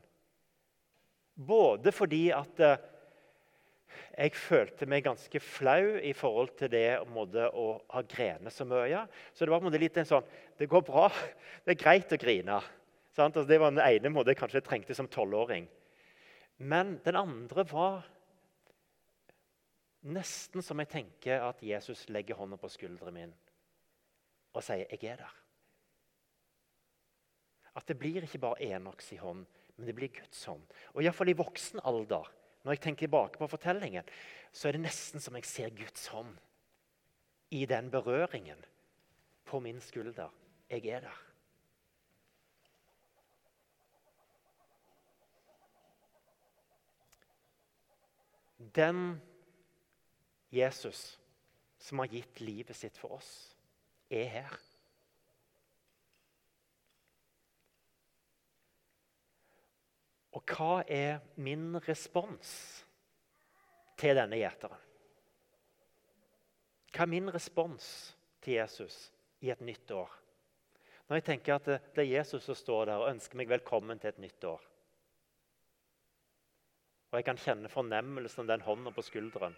Både 1.38 1.92
fordi 1.94 2.28
at 2.34 2.62
eh, 2.64 2.80
jeg 4.18 4.34
følte 4.38 4.88
meg 4.90 5.06
ganske 5.06 5.42
flau 5.42 5.98
i 6.02 6.14
forhold 6.18 6.54
til 6.60 6.72
det 6.74 6.88
måte, 7.14 7.50
å 7.50 7.80
ha 7.94 8.04
grenet 8.10 8.54
så 8.54 8.66
mye. 8.68 9.04
Så 9.34 9.46
det 9.46 9.54
var 9.54 9.66
en 9.66 9.78
litt 9.82 9.98
en 9.98 10.10
sånn 10.10 10.34
Det 10.58 10.70
går 10.70 10.86
bra. 10.86 11.08
Det 11.66 11.76
er 11.76 11.82
greit 11.82 12.14
å 12.14 12.22
grine. 12.22 12.62
Altså, 13.18 13.44
det 13.44 13.60
var 13.60 13.74
den 13.74 13.82
ene 13.82 14.12
måten 14.14 14.34
jeg 14.34 14.40
kanskje 14.40 14.62
trengte 14.66 14.96
som 14.96 15.10
tolvåring. 15.10 15.68
Men 16.58 16.98
den 17.06 17.18
andre 17.18 17.66
var 17.70 18.06
nesten 20.08 20.64
som 20.64 20.80
jeg 20.82 20.92
tenker 20.92 21.44
at 21.50 21.62
Jesus 21.66 22.06
legger 22.14 22.38
hånda 22.38 22.58
på 22.62 22.70
skulderen 22.72 23.14
min 23.14 23.34
og 24.54 24.64
sier 24.64 24.86
'Jeg 24.90 25.04
er 25.04 25.18
der'. 25.18 25.36
At 27.76 27.86
det 27.88 28.00
blir 28.00 28.24
ikke 28.24 28.40
bare 28.40 28.62
Enoks 28.62 29.12
i 29.12 29.16
hånd, 29.16 29.46
men 29.76 29.86
det 29.86 29.96
blir 29.96 30.08
Guds 30.08 30.46
hånd. 30.46 30.64
Og 30.94 31.04
Iallfall 31.04 31.30
i 31.30 31.38
voksen 31.38 31.80
alder, 31.86 32.32
når 32.64 32.72
jeg 32.72 32.82
tenker 32.82 33.06
tilbake 33.06 33.38
på 33.38 33.48
fortellingen, 33.48 34.04
så 34.52 34.68
er 34.68 34.72
det 34.72 34.82
nesten 34.82 35.20
som 35.20 35.36
jeg 35.36 35.46
ser 35.46 35.70
Guds 35.70 36.08
hånd 36.08 36.38
i 37.52 37.66
den 37.66 37.92
berøringen 37.92 38.66
på 39.46 39.60
min 39.60 39.80
skulder. 39.82 40.34
Jeg 40.70 40.86
er 40.86 41.00
der. 41.00 41.27
Den 48.58 49.22
Jesus 50.50 51.20
som 51.78 52.00
har 52.00 52.08
gitt 52.12 52.40
livet 52.42 52.76
sitt 52.76 52.98
for 52.98 53.20
oss, 53.20 53.32
er 54.10 54.30
her. 54.32 54.58
Og 60.38 60.44
hva 60.54 60.84
er 60.86 61.20
min 61.42 61.76
respons 61.88 62.50
til 63.98 64.18
denne 64.18 64.38
gjeteren? 64.40 64.84
Hva 66.94 67.06
er 67.06 67.12
min 67.12 67.30
respons 67.34 67.88
til 68.42 68.58
Jesus 68.58 69.08
i 69.46 69.52
et 69.54 69.62
nytt 69.66 69.92
år? 69.94 70.14
Når 71.08 71.20
jeg 71.20 71.26
tenker 71.30 71.56
at 71.56 71.68
det 71.96 72.04
er 72.04 72.10
Jesus 72.10 72.46
som 72.48 72.58
står 72.58 72.90
der 72.90 73.02
og 73.02 73.12
ønsker 73.14 73.40
meg 73.40 73.50
velkommen 73.50 74.00
til 74.02 74.12
et 74.12 74.22
nytt 74.22 74.48
år. 74.50 74.67
Og 77.12 77.20
jeg 77.20 77.26
kan 77.28 77.40
kjenne 77.40 77.72
fornemmelsen 77.72 78.50
den 78.50 78.64
hånda 78.66 78.92
på 78.92 79.04
skulderen. 79.06 79.56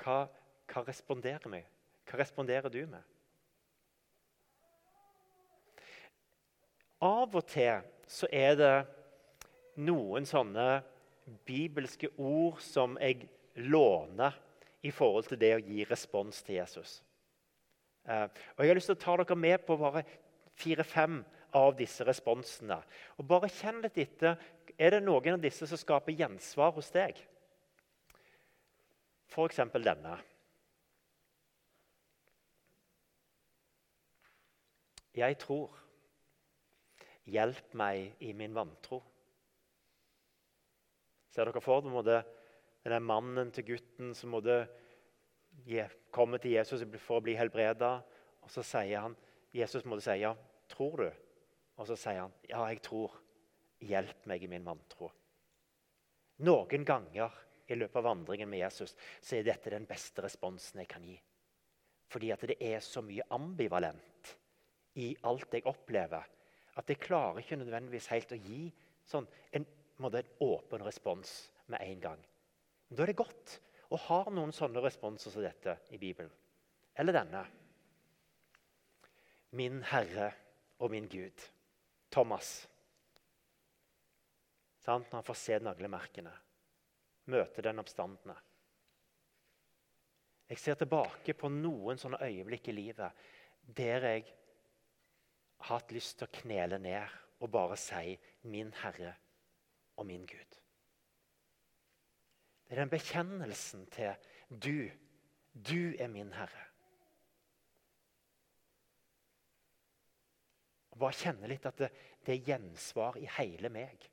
Hva, 0.00 0.24
hva 0.72 0.84
responderer 0.86 1.52
vi? 1.52 1.62
Hva 2.08 2.20
responderer 2.20 2.72
du 2.72 2.82
med? 2.90 3.02
Av 7.00 7.36
og 7.36 7.46
til 7.48 7.80
så 8.10 8.28
er 8.32 8.56
det 8.60 8.74
noen 9.80 10.26
sånne 10.28 10.82
bibelske 11.48 12.10
ord 12.18 12.60
som 12.64 12.98
jeg 13.00 13.28
låner 13.70 14.36
i 14.84 14.92
forhold 14.92 15.28
til 15.28 15.40
det 15.40 15.54
å 15.56 15.62
gi 15.62 15.84
respons 15.88 16.42
til 16.44 16.58
Jesus. 16.58 16.98
Eh, 18.08 18.26
og 18.56 18.64
Jeg 18.64 18.70
har 18.70 18.78
lyst 18.78 18.90
til 18.90 18.98
å 18.98 19.04
ta 19.04 19.16
dere 19.20 19.36
med 19.36 19.64
på 19.64 19.76
bare 19.80 20.04
fire-fem 20.60 21.20
av 21.56 21.74
disse 21.78 22.04
responsene. 22.06 22.78
Og 23.18 23.26
Bare 23.28 23.50
kjenn 23.52 23.82
litt 23.84 23.98
etter. 23.98 24.38
Er 24.78 24.96
det 24.96 25.02
noen 25.04 25.36
av 25.36 25.42
disse 25.42 25.66
som 25.68 25.80
skaper 25.80 26.16
gjensvar 26.16 26.72
hos 26.76 26.90
deg? 26.94 27.18
F.eks. 29.30 29.62
denne. 29.76 30.16
Jeg 35.14 35.38
tror. 35.42 35.76
Hjelp 37.30 37.74
meg 37.78 38.22
i 38.26 38.32
min 38.34 38.54
vantro. 38.56 39.02
Ser 41.30 41.46
dere 41.46 41.62
for 41.62 41.84
dere 41.84 42.24
denne 42.82 43.00
mannen 43.04 43.52
til 43.54 43.68
gutten 43.74 44.14
som 44.16 44.32
måtte 44.34 44.64
komme 46.10 46.40
til 46.42 46.56
Jesus 46.56 46.82
for 46.98 47.20
å 47.20 47.24
bli 47.24 47.36
helbreda? 47.38 47.98
Og 48.40 48.50
så 48.50 48.64
sier 48.66 49.04
han, 49.04 49.16
Jesus 49.54 49.84
måtte 49.84 50.08
si 50.08 50.22
ja, 50.22 50.32
tror 50.72 51.04
du? 51.04 51.29
Og 51.80 51.88
så 51.88 51.96
sier 51.96 52.20
han, 52.20 52.32
'Ja, 52.48 52.66
jeg 52.68 52.82
tror. 52.82 53.16
Hjelp 53.80 54.26
meg 54.26 54.42
i 54.42 54.46
min 54.46 54.64
vantro.' 54.64 55.12
Noen 56.44 56.84
ganger 56.84 57.32
i 57.68 57.74
løpet 57.74 57.96
av 57.96 58.04
vandringen 58.04 58.48
med 58.50 58.60
Jesus 58.60 58.94
så 59.20 59.36
er 59.36 59.46
dette 59.46 59.70
den 59.70 59.86
beste 59.88 60.22
responsen 60.24 60.80
jeg 60.80 60.88
kan 60.88 61.04
gi. 61.04 61.16
Fordi 62.10 62.30
at 62.34 62.44
det 62.50 62.56
er 62.60 62.80
så 62.80 63.02
mye 63.04 63.26
ambivalent 63.30 64.36
i 64.94 65.12
alt 65.22 65.52
jeg 65.54 65.66
opplever, 65.70 66.24
at 66.76 66.88
jeg 66.88 66.98
klarer 66.98 67.38
ikke 67.38 67.58
nødvendigvis 67.60 68.08
helt 68.10 68.32
å 68.32 68.40
gi 68.40 68.72
sånn, 69.06 69.28
en, 69.52 69.66
en, 70.00 70.32
åpen 70.40 70.82
respons 70.82 71.52
med 71.66 71.80
en 71.84 72.00
gang. 72.00 72.26
Men 72.88 72.96
da 72.96 73.04
er 73.04 73.12
det 73.12 73.20
godt 73.20 73.60
å 73.90 74.00
ha 74.08 74.24
noen 74.30 74.52
sånne 74.52 74.82
responser 74.82 75.30
som 75.30 75.44
dette 75.44 75.76
i 75.94 75.98
Bibelen. 75.98 76.32
Eller 76.98 77.14
denne. 77.14 77.44
Min 79.50 79.82
Herre 79.82 80.32
og 80.78 80.90
min 80.90 81.08
Gud. 81.10 81.50
Thomas. 82.10 82.68
Når 84.86 85.04
han 85.12 85.26
får 85.26 85.38
se 85.38 85.58
naglemerkene, 85.62 86.32
møte 87.30 87.62
den 87.62 87.78
oppstandende. 87.78 88.34
Jeg 90.50 90.58
ser 90.58 90.78
tilbake 90.80 91.36
på 91.38 91.50
noen 91.52 92.00
sånne 92.00 92.18
øyeblikk 92.26 92.72
i 92.72 92.74
livet 92.74 93.26
der 93.62 94.06
jeg 94.08 94.24
har 95.60 95.76
hatt 95.76 95.92
lyst 95.94 96.16
til 96.18 96.26
å 96.26 96.38
knele 96.40 96.80
ned 96.82 97.18
og 97.40 97.52
bare 97.54 97.76
si 97.78 98.18
'min 98.42 98.72
Herre 98.82 99.14
og 99.96 100.06
min 100.06 100.26
Gud'. 100.26 100.56
Det 102.66 102.76
er 102.76 102.80
den 102.82 102.90
bekjennelsen 102.90 103.86
til 103.86 104.14
'du, 104.48 104.90
du 105.54 105.94
er 105.98 106.08
min 106.08 106.32
Herre'. 106.32 106.66
Og 110.78 110.79
bare 110.98 111.16
kjenne 111.16 111.48
litt 111.50 111.66
at 111.68 111.78
det, 111.78 111.90
det 112.26 112.34
er 112.34 112.48
gjensvar 112.50 113.18
i 113.20 113.26
hele 113.38 113.70
meg 113.72 114.06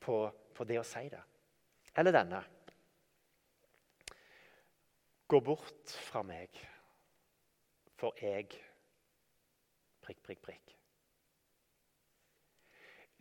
på, 0.00 0.18
på 0.54 0.68
det 0.68 0.78
å 0.80 0.86
si 0.86 1.04
det. 1.12 1.22
Eller 1.96 2.14
denne. 2.14 2.40
Gå 5.26 5.40
bort 5.42 5.90
fra 6.06 6.22
meg, 6.22 6.54
for 7.98 8.14
jeg 8.22 8.52
prikk, 10.04 10.20
prikk, 10.22 10.42
prikk. 10.44 10.74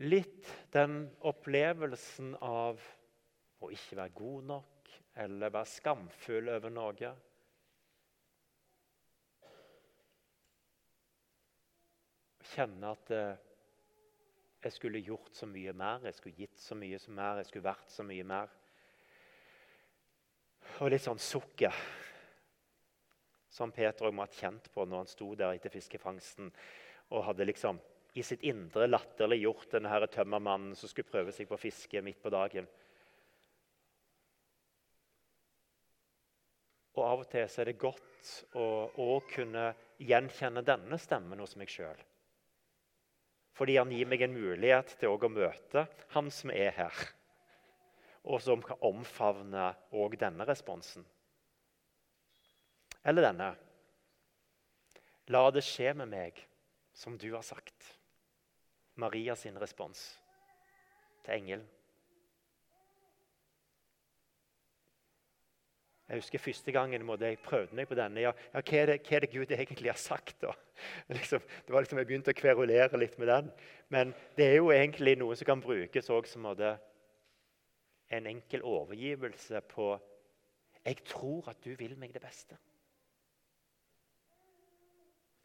Litt 0.05 0.49
den 0.75 1.05
opplevelsen 1.25 2.35
av 2.43 2.81
å 3.63 3.71
ikke 3.73 3.97
være 4.01 4.17
god 4.19 4.49
nok 4.51 4.91
eller 5.23 5.53
være 5.55 5.71
skamfull 5.71 6.51
over 6.51 6.73
noe. 6.75 7.11
Kjenne 12.56 12.91
at 12.96 13.12
eh, 13.13 13.41
jeg 14.65 14.74
skulle 14.74 15.04
gjort 15.06 15.36
så 15.38 15.48
mye 15.50 15.74
mer, 15.78 16.08
jeg 16.08 16.18
skulle 16.18 16.39
gitt 16.39 16.62
så 16.62 16.78
mye 16.80 17.00
mer, 17.13 17.41
jeg 17.41 17.50
skulle 17.52 17.68
vært 17.68 17.91
så 17.94 18.06
mye 18.08 18.26
mer. 18.26 18.54
Og 20.82 20.89
litt 20.91 21.04
sånn 21.06 21.22
sukker, 21.22 21.76
som 23.56 23.72
Peter 23.72 24.12
må 24.12 24.26
ha 24.26 24.32
kjent 24.32 24.72
på 24.74 24.84
når 24.84 25.04
han 25.04 25.12
sto 25.12 25.30
der 25.38 25.54
etter 25.56 25.72
fiskefangsten 25.72 26.50
og 27.13 27.28
hadde 27.28 27.46
liksom 27.48 27.78
i 28.15 28.24
sitt 28.24 28.44
indre 28.48 28.88
latterliggjort 28.89 29.76
denne 29.76 30.08
tømmermannen 30.12 30.76
som 30.76 30.91
skulle 30.91 31.12
prøve 31.12 31.36
seg 31.36 31.48
på 31.48 31.60
fiske 31.60 32.02
midt 32.04 32.20
på 32.24 32.32
dagen. 32.34 32.68
Og 36.96 37.04
Av 37.04 37.24
og 37.26 37.30
til 37.32 37.44
er 37.44 37.70
det 37.70 37.78
godt 37.80 38.34
å, 38.56 38.68
å 38.88 39.20
kunne 39.30 39.70
gjenkjenne 40.00 40.63
denne 40.65 41.00
stemmen 41.00 41.44
hos 41.44 41.58
meg 41.60 41.72
sjøl. 41.72 42.00
Fordi 43.56 43.78
han 43.80 43.91
gir 43.94 44.08
meg 44.10 44.24
en 44.26 44.36
mulighet 44.36 44.98
til 45.00 45.15
å 45.15 45.32
møte 45.32 45.86
han 46.15 46.32
som 46.34 46.52
er 46.52 46.74
her, 46.76 47.04
og 48.28 48.41
som 48.44 48.63
kan 48.65 48.82
omfavne 48.84 49.70
òg 49.96 50.18
denne 50.20 50.48
responsen. 50.48 51.06
Eller 53.06 53.30
denne. 53.30 53.54
La 55.32 55.46
det 55.54 55.63
skje 55.65 55.94
med 55.98 56.12
meg 56.12 56.41
som 56.96 57.15
du 57.22 57.32
har 57.34 57.46
sagt. 57.46 57.94
Maria 58.96 59.36
sin 59.36 59.58
respons 59.62 60.02
til 61.26 61.36
engelen. 61.36 61.65
Jeg 66.06 66.22
husker 66.22 66.39
Første 66.39 66.72
gangen 66.72 67.08
jeg 67.20 67.39
prøvde 67.41 67.76
meg 67.76 67.88
på 67.88 67.96
denne. 67.98 68.22
Ja, 68.22 68.32
ja, 68.54 68.62
hva, 68.62 68.78
er 68.78 68.86
det, 68.91 69.00
hva, 69.08 69.15
er 69.15 69.24
det, 69.26 69.32
Gud 69.32 69.52
egentlig 69.52 69.89
har 69.89 69.98
sagt? 69.98 70.41
da? 70.41 70.54
Liksom, 71.18 71.41
det 71.41 71.74
var 71.74 71.82
liksom, 71.82 71.98
Jeg 71.98 72.08
begynte 72.08 72.34
å 72.34 72.38
kverulere 72.38 73.00
litt 73.00 73.18
med 73.18 73.28
den. 73.28 73.50
Men 73.89 74.13
det 74.38 74.46
er 74.52 74.56
jo 74.60 74.70
egentlig 74.76 75.15
noe 75.18 75.36
som 75.36 75.50
kan 75.50 75.63
brukes 75.63 76.06
som 76.06 76.46
en 76.46 78.28
enkel 78.28 78.62
overgivelse 78.62 79.62
på 79.72 80.00
Jeg 80.86 81.02
tror 81.10 81.50
at 81.50 81.63
du 81.63 81.74
vil 81.76 81.98
meg 81.98 82.13
det 82.13 82.22
beste. 82.22 82.58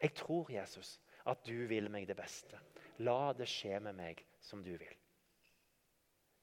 Jeg 0.01 0.13
tror, 0.13 0.51
Jesus, 0.51 0.99
at 1.25 1.41
du 1.45 1.65
vil 1.69 1.89
meg 1.89 2.07
det 2.07 2.17
beste. 2.17 2.57
La 3.05 3.33
det 3.33 3.49
skje 3.49 3.79
med 3.79 3.97
meg 3.97 4.21
som 4.41 4.61
du 4.61 4.71
vil. 4.73 4.97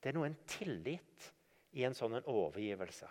Det 0.03 0.11
er 0.11 0.15
noe 0.15 0.27
en 0.31 0.39
tillit 0.47 1.33
i 1.79 1.85
en 1.87 1.95
sånn 1.95 2.19
overgivelse. 2.23 3.07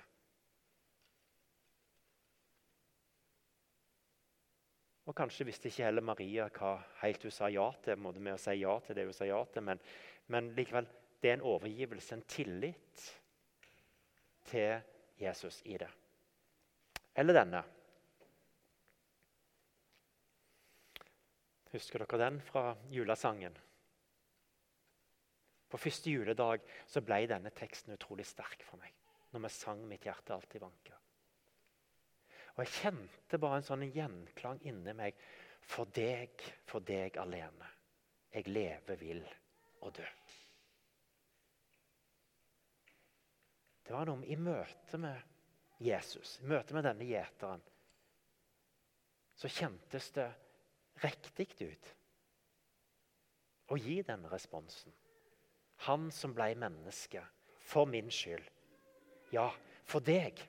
Og 5.08 5.16
Kanskje 5.16 5.46
visste 5.48 5.70
ikke 5.70 5.86
heller 5.88 6.04
Maria 6.04 6.50
hva 6.52 6.74
helt 7.02 7.24
hun 7.24 7.32
sa 7.32 7.48
ja 7.52 7.70
til. 7.84 7.96
med 7.98 8.34
å 8.34 8.42
si 8.42 8.58
ja 8.60 8.74
til 8.84 8.96
det 8.98 9.06
hun 9.08 9.16
sa 9.16 9.28
ja 9.30 9.40
til, 9.54 9.64
men, 9.64 9.80
men 10.28 10.52
likevel, 10.58 10.88
det 11.22 11.32
er 11.32 11.38
en 11.38 11.48
overgivelse, 11.48 12.16
en 12.16 12.28
tillit 12.28 13.06
til 14.52 14.82
Jesus 15.18 15.62
i 15.66 15.78
det. 15.80 15.90
Eller 17.16 17.40
denne. 17.40 17.64
Husker 21.72 22.04
dere 22.04 22.22
den 22.26 22.42
fra 22.44 22.76
julesangen? 22.92 23.58
På 25.68 25.80
første 25.80 26.12
juledag 26.12 26.64
så 26.88 27.02
ble 27.04 27.24
denne 27.28 27.52
teksten 27.56 27.96
utrolig 27.96 28.28
sterk 28.28 28.64
for 28.64 28.80
meg. 28.80 28.94
Når 29.32 29.44
vi 29.44 29.50
sang 29.52 29.88
'Mitt 29.88 30.04
hjerte 30.04 30.34
alltid 30.34 30.62
vanker'. 30.62 31.07
Og 32.58 32.64
jeg 32.66 32.74
kjente 32.74 33.38
bare 33.38 33.60
en 33.60 33.68
sånn 33.68 33.86
gjenklang 33.94 34.60
inni 34.66 34.94
meg. 34.98 35.18
For 35.68 35.90
deg, 35.94 36.42
for 36.66 36.82
deg 36.82 37.20
alene. 37.22 37.70
Jeg 38.34 38.50
lever, 38.50 38.98
vil 38.98 39.22
og 39.86 39.94
dø. 39.94 40.06
Det 43.88 43.94
var 43.96 44.10
noe 44.10 44.26
i 44.28 44.36
møte 44.36 45.00
med 45.00 45.22
Jesus, 45.80 46.40
i 46.42 46.48
møte 46.50 46.76
med 46.76 46.84
denne 46.88 47.06
gjeteren, 47.08 47.62
så 49.38 49.50
kjentes 49.54 50.10
det 50.16 50.26
riktig 51.04 51.52
ut 51.62 51.92
å 53.70 53.78
gi 53.78 54.00
denne 54.04 54.32
responsen. 54.32 54.92
Han 55.86 56.10
som 56.12 56.34
ble 56.34 56.50
menneske 56.58 57.22
for 57.62 57.88
min 57.88 58.10
skyld. 58.12 58.44
Ja, 59.32 59.52
for 59.86 60.02
deg. 60.02 60.42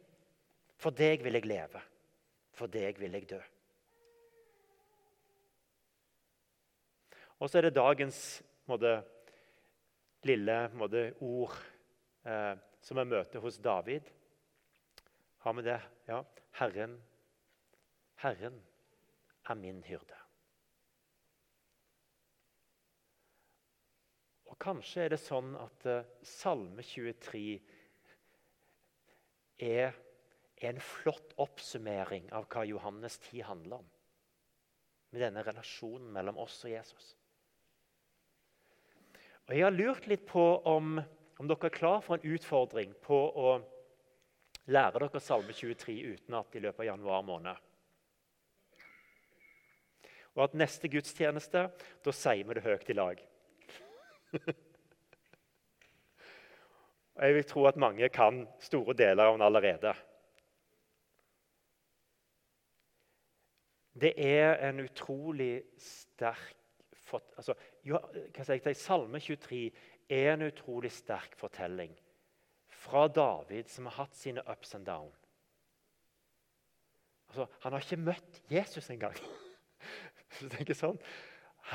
For 0.78 0.94
deg 0.94 1.22
vil 1.26 1.36
jeg 1.36 1.50
leve. 1.50 1.82
For 2.58 2.70
deg 2.70 2.98
vil 2.98 3.14
jeg 3.14 3.28
dø. 3.30 3.40
Og 7.38 7.46
så 7.46 7.60
er 7.60 7.68
det 7.68 7.76
dagens 7.76 8.20
måte, 8.66 8.96
lille 10.26 10.56
måte, 10.74 11.04
ord 11.22 11.54
eh, 12.26 12.54
som 12.82 12.98
vi 12.98 13.04
møter 13.06 13.42
hos 13.44 13.60
David. 13.62 14.08
Har 15.44 15.54
vi 15.54 15.62
det? 15.68 15.78
Ja. 16.08 16.22
Herren, 16.58 16.96
Herren 18.18 18.58
er 19.46 19.54
min 19.54 19.82
hyrde. 19.86 20.18
Og 24.50 24.58
Kanskje 24.58 25.04
er 25.04 25.14
det 25.14 25.20
sånn 25.22 25.54
at 25.60 25.86
uh, 25.86 26.02
Salme 26.26 26.82
23 26.82 27.60
er 29.62 29.94
er 30.60 30.72
en 30.72 30.82
flott 30.82 31.34
oppsummering 31.40 32.28
av 32.34 32.48
hva 32.50 32.64
Johannes 32.66 33.18
10 33.30 33.46
handler 33.46 33.80
om. 33.80 33.88
Med 35.10 35.22
denne 35.24 35.44
relasjonen 35.46 36.10
mellom 36.12 36.38
oss 36.42 36.58
og 36.66 36.72
Jesus. 36.74 37.14
Og 39.48 39.54
Jeg 39.54 39.64
har 39.64 39.72
lurt 39.72 40.06
litt 40.10 40.26
på 40.28 40.44
om, 40.68 40.98
om 41.40 41.48
dere 41.48 41.70
er 41.70 41.78
klar 41.78 42.02
for 42.04 42.18
en 42.18 42.34
utfordring 42.34 42.92
på 43.04 43.16
å 43.16 43.54
lære 44.68 45.00
dere 45.00 45.22
Salme 45.24 45.54
23 45.56 45.94
utenat 46.12 46.58
i 46.58 46.60
løpet 46.66 46.84
av 46.84 46.90
januar 46.90 47.24
måned. 47.24 47.64
Og 50.36 50.44
at 50.44 50.58
neste 50.58 50.90
gudstjeneste, 50.92 51.64
da 52.04 52.14
sier 52.14 52.44
vi 52.46 52.54
det 52.58 52.66
høyt 52.66 52.90
i 52.92 52.98
lag. 52.98 53.22
Og 57.18 57.24
Jeg 57.24 57.34
vil 57.34 57.48
tro 57.50 57.64
at 57.66 57.80
mange 57.80 58.06
kan 58.14 58.44
store 58.62 58.94
deler 58.94 59.24
av 59.24 59.34
den 59.34 59.42
allerede. 59.48 59.94
Det 63.98 64.12
er 64.16 64.58
en 64.68 64.80
utrolig 64.84 65.64
sterk 65.80 66.54
altså, 67.36 67.54
jo, 67.84 67.98
si, 68.44 68.74
Salme 68.76 69.20
23 69.20 69.70
er 70.12 70.34
en 70.34 70.44
utrolig 70.48 70.90
sterk 70.92 71.36
fortelling 71.40 71.94
fra 72.68 73.06
David, 73.08 73.70
som 73.72 73.88
har 73.88 74.04
hatt 74.04 74.16
sine 74.16 74.44
ups 74.48 74.74
and 74.76 74.86
down. 74.86 75.10
Altså, 77.28 77.48
han 77.64 77.74
har 77.74 77.84
ikke 77.84 78.00
møtt 78.00 78.38
Jesus 78.52 78.88
engang. 78.92 79.16
sånn. 80.78 81.00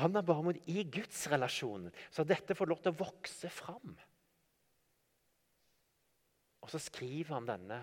Han 0.00 0.16
er 0.18 0.26
bare 0.26 0.42
mot 0.42 0.70
i 0.70 0.82
gudsrelasjonen, 0.90 1.92
så 2.10 2.24
dette 2.26 2.56
får 2.58 2.70
lov 2.70 2.82
til 2.82 2.94
å 2.94 3.00
vokse 3.04 3.50
fram. 3.52 3.94
Og 6.64 6.72
så 6.72 6.80
skriver 6.80 7.36
han 7.36 7.46
denne 7.46 7.82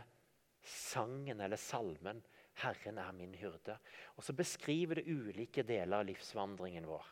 sangen 0.65 1.39
eller 1.41 1.59
salmen 1.59 2.19
'Herren 2.53 2.97
er 2.97 3.11
min 3.11 3.35
hyrde'. 3.35 3.77
Og 4.15 4.23
Så 4.23 4.33
beskriver 4.33 4.95
det 4.95 5.07
ulike 5.07 5.63
deler 5.63 5.97
av 5.97 6.05
livsvandringen 6.05 6.87
vår. 6.87 7.07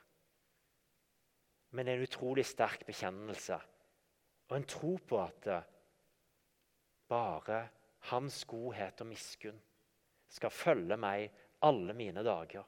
Men 1.71 1.86
det 1.86 1.93
er 1.93 1.97
en 1.97 2.04
utrolig 2.04 2.45
sterk 2.45 2.86
bekjennelse 2.86 3.60
og 4.49 4.58
en 4.58 4.63
tro 4.63 4.95
på 5.08 5.21
at 5.21 5.49
bare 7.08 7.67
Hans 7.99 8.45
godhet 8.45 9.02
og 9.02 9.08
miskunn 9.08 9.60
skal 10.32 10.54
følge 10.56 10.97
meg 10.97 11.25
alle 11.62 11.93
mine 11.93 12.23
dager. 12.23 12.63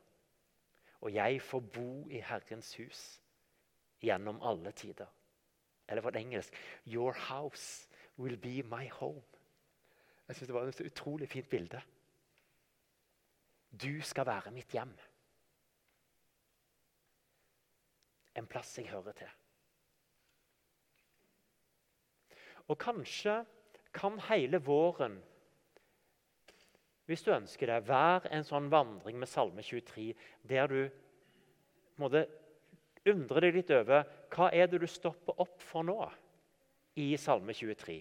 Og 1.01 1.13
jeg 1.13 1.41
får 1.41 1.59
bo 1.73 2.07
i 2.09 2.19
Herrens 2.19 2.75
hus 2.75 3.21
gjennom 4.03 4.41
alle 4.43 4.71
tider. 4.71 5.07
Eller 5.87 6.01
på 6.01 6.09
engelsk 6.09 6.53
'Your 6.85 7.13
house 7.13 7.87
will 8.17 8.37
be 8.37 8.61
my 8.63 8.89
home'. 8.89 9.37
Jeg 10.27 10.35
synes 10.35 10.47
Det 10.47 10.53
var 10.53 10.61
et 10.61 10.81
utrolig 10.81 11.29
fint 11.29 11.49
bilde. 11.49 11.81
Du 13.71 14.01
skal 14.03 14.27
være 14.27 14.51
mitt 14.51 14.73
hjem. 14.75 14.91
En 18.35 18.47
plass 18.47 18.77
jeg 18.79 18.91
hører 18.91 19.15
til. 19.15 19.31
Og 22.67 22.77
kanskje 22.79 23.41
kan 23.95 24.19
hele 24.29 24.61
våren, 24.63 25.17
hvis 27.05 27.23
du 27.23 27.33
ønsker 27.35 27.67
det, 27.67 27.81
være 27.87 28.31
en 28.31 28.45
sånn 28.47 28.69
vandring 28.71 29.17
med 29.19 29.27
Salme 29.27 29.63
23, 29.65 30.13
der 30.47 30.71
du 30.71 30.85
måtte 31.99 32.27
undre 33.11 33.43
deg 33.43 33.57
litt 33.57 33.73
over 33.75 34.05
hva 34.31 34.51
er 34.55 34.69
det 34.71 34.79
du 34.83 34.87
stopper 34.87 35.41
opp 35.41 35.59
for 35.65 35.83
nå 35.83 35.97
i 37.01 37.11
Salme 37.19 37.55
23 37.55 37.99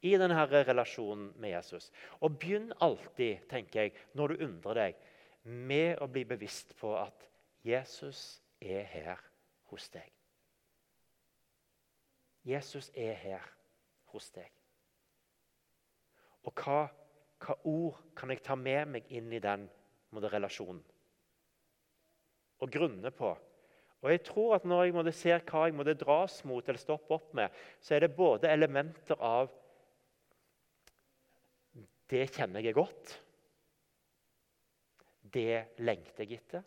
i 0.00 0.14
denne 0.18 0.44
relasjonen 0.46 1.32
med 1.40 1.50
Jesus. 1.56 1.90
Og 2.20 2.38
begynn 2.38 2.70
alltid, 2.84 3.46
tenker 3.50 3.82
jeg, 3.82 3.94
når 4.14 4.34
du 4.34 4.44
undrer 4.46 4.82
deg, 4.82 5.00
med 5.48 5.98
å 6.02 6.08
bli 6.10 6.24
bevisst 6.28 6.74
på 6.78 6.92
at 6.98 7.26
Jesus 7.66 8.40
er 8.60 8.84
her 8.90 9.22
hos 9.72 9.88
deg. 9.94 10.06
Jesus 12.48 12.90
er 12.96 13.16
her 13.18 13.48
hos 14.12 14.30
deg. 14.32 14.48
Og 16.48 16.54
hva, 16.62 16.86
hva 17.42 17.58
ord 17.68 17.98
kan 18.16 18.30
jeg 18.32 18.44
ta 18.44 18.56
med 18.56 18.94
meg 18.94 19.10
inn 19.12 19.32
i 19.34 19.42
den 19.42 19.66
relasjonen? 20.14 20.80
Og 22.58 22.72
grunne 22.72 23.12
på. 23.14 23.34
Og 23.98 24.10
jeg 24.10 24.22
tror 24.26 24.54
at 24.56 24.64
Når 24.64 24.84
jeg 25.10 25.14
ser 25.14 25.42
hva 25.46 25.66
jeg 25.66 25.74
må 25.74 25.82
dras 25.82 26.44
mot 26.44 26.68
eller 26.68 26.78
stoppe 26.78 27.14
opp 27.14 27.34
med, 27.34 27.50
så 27.80 27.94
er 27.94 28.06
det 28.06 28.16
både 28.16 28.50
elementer 28.50 29.18
av 29.18 29.50
det 32.08 32.24
kjenner 32.32 32.64
jeg 32.64 32.76
godt. 32.76 33.12
Det 35.28 35.78
lengter 35.84 36.24
jeg 36.24 36.40
etter. 36.40 36.64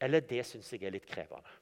Eller 0.00 0.22
det 0.22 0.44
syns 0.46 0.68
jeg 0.72 0.84
er 0.86 0.94
litt 0.94 1.08
krevende. 1.08 1.56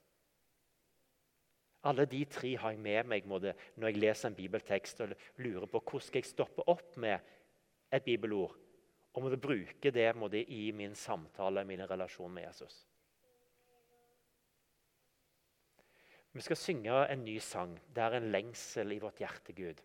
Alle 1.87 2.07
de 2.11 2.25
tre 2.27 2.51
har 2.59 2.75
jeg 2.75 2.83
med 2.83 3.07
meg 3.13 3.29
når 3.31 3.87
jeg 3.87 4.01
leser 4.01 4.29
en 4.29 4.37
bibeltekst 4.37 5.05
og 5.05 5.15
lurer 5.39 5.69
på 5.71 5.81
hvordan 5.81 6.07
skal 6.09 6.19
jeg 6.19 6.33
stoppe 6.33 6.65
opp 6.67 6.97
med 6.99 7.23
et 7.95 8.05
bibelord 8.05 8.57
og 9.15 9.23
måtte 9.23 9.39
bruke 9.41 9.93
det 9.95 10.11
i 10.53 10.73
min 10.77 10.95
samtale, 10.95 11.65
min 11.65 11.87
relasjon 11.89 12.33
med 12.35 12.49
Jesus. 12.49 12.87
Vi 16.33 16.43
skal 16.45 16.57
synge 16.57 16.97
en 17.09 17.25
ny 17.25 17.39
sang. 17.41 17.79
Det 17.95 18.03
er 18.03 18.19
en 18.19 18.31
lengsel 18.31 18.93
i 18.93 18.99
vårt 19.01 19.23
hjerte, 19.23 19.55
Gud. 19.57 19.81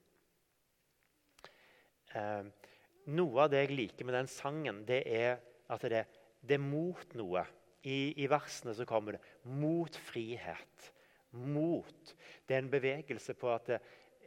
Eh, 2.17 2.71
noe 3.11 3.45
av 3.45 3.51
det 3.51 3.63
jeg 3.63 3.75
liker 3.75 4.07
med 4.07 4.17
den 4.19 4.29
sangen, 4.31 4.83
det 4.87 5.01
er 5.07 5.39
at 5.71 5.85
det, 5.89 6.05
det 6.43 6.57
er 6.57 6.63
mot 6.63 7.15
noe. 7.17 7.45
I, 7.81 8.13
I, 8.21 8.27
versene 8.29 8.75
så 8.77 8.85
kommer 8.85 9.17
det 9.17 9.21
mot 9.47 9.95
frihet. 10.09 10.91
Mot. 11.31 12.13
Det 12.45 12.57
er 12.57 12.61
en 12.61 12.73
bevegelse 12.73 13.33
på 13.39 13.49
at 13.53 13.71
det 13.71 13.79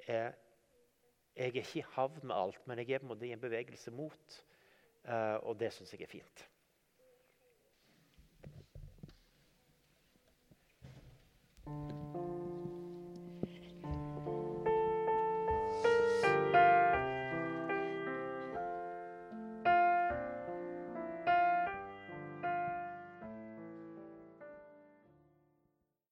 eh, 0.09 0.33
jeg 1.35 1.51
er 1.51 1.57
ikke 1.65 1.79
i 1.81 1.89
havn 1.97 2.21
med 2.23 2.35
alt, 2.37 2.61
men 2.67 2.79
jeg 2.79 2.95
er 2.95 3.01
på 3.03 3.09
en 3.09 3.11
måte 3.11 3.27
i 3.27 3.33
en 3.35 3.41
bevegelse 3.43 3.91
mot. 3.91 4.37
Eh, 5.03 5.37
og 5.43 5.59
det 5.59 5.73
syns 5.75 5.91
jeg 5.93 6.07
er 6.07 6.13
fint. 6.13 6.49
thank 11.67 12.14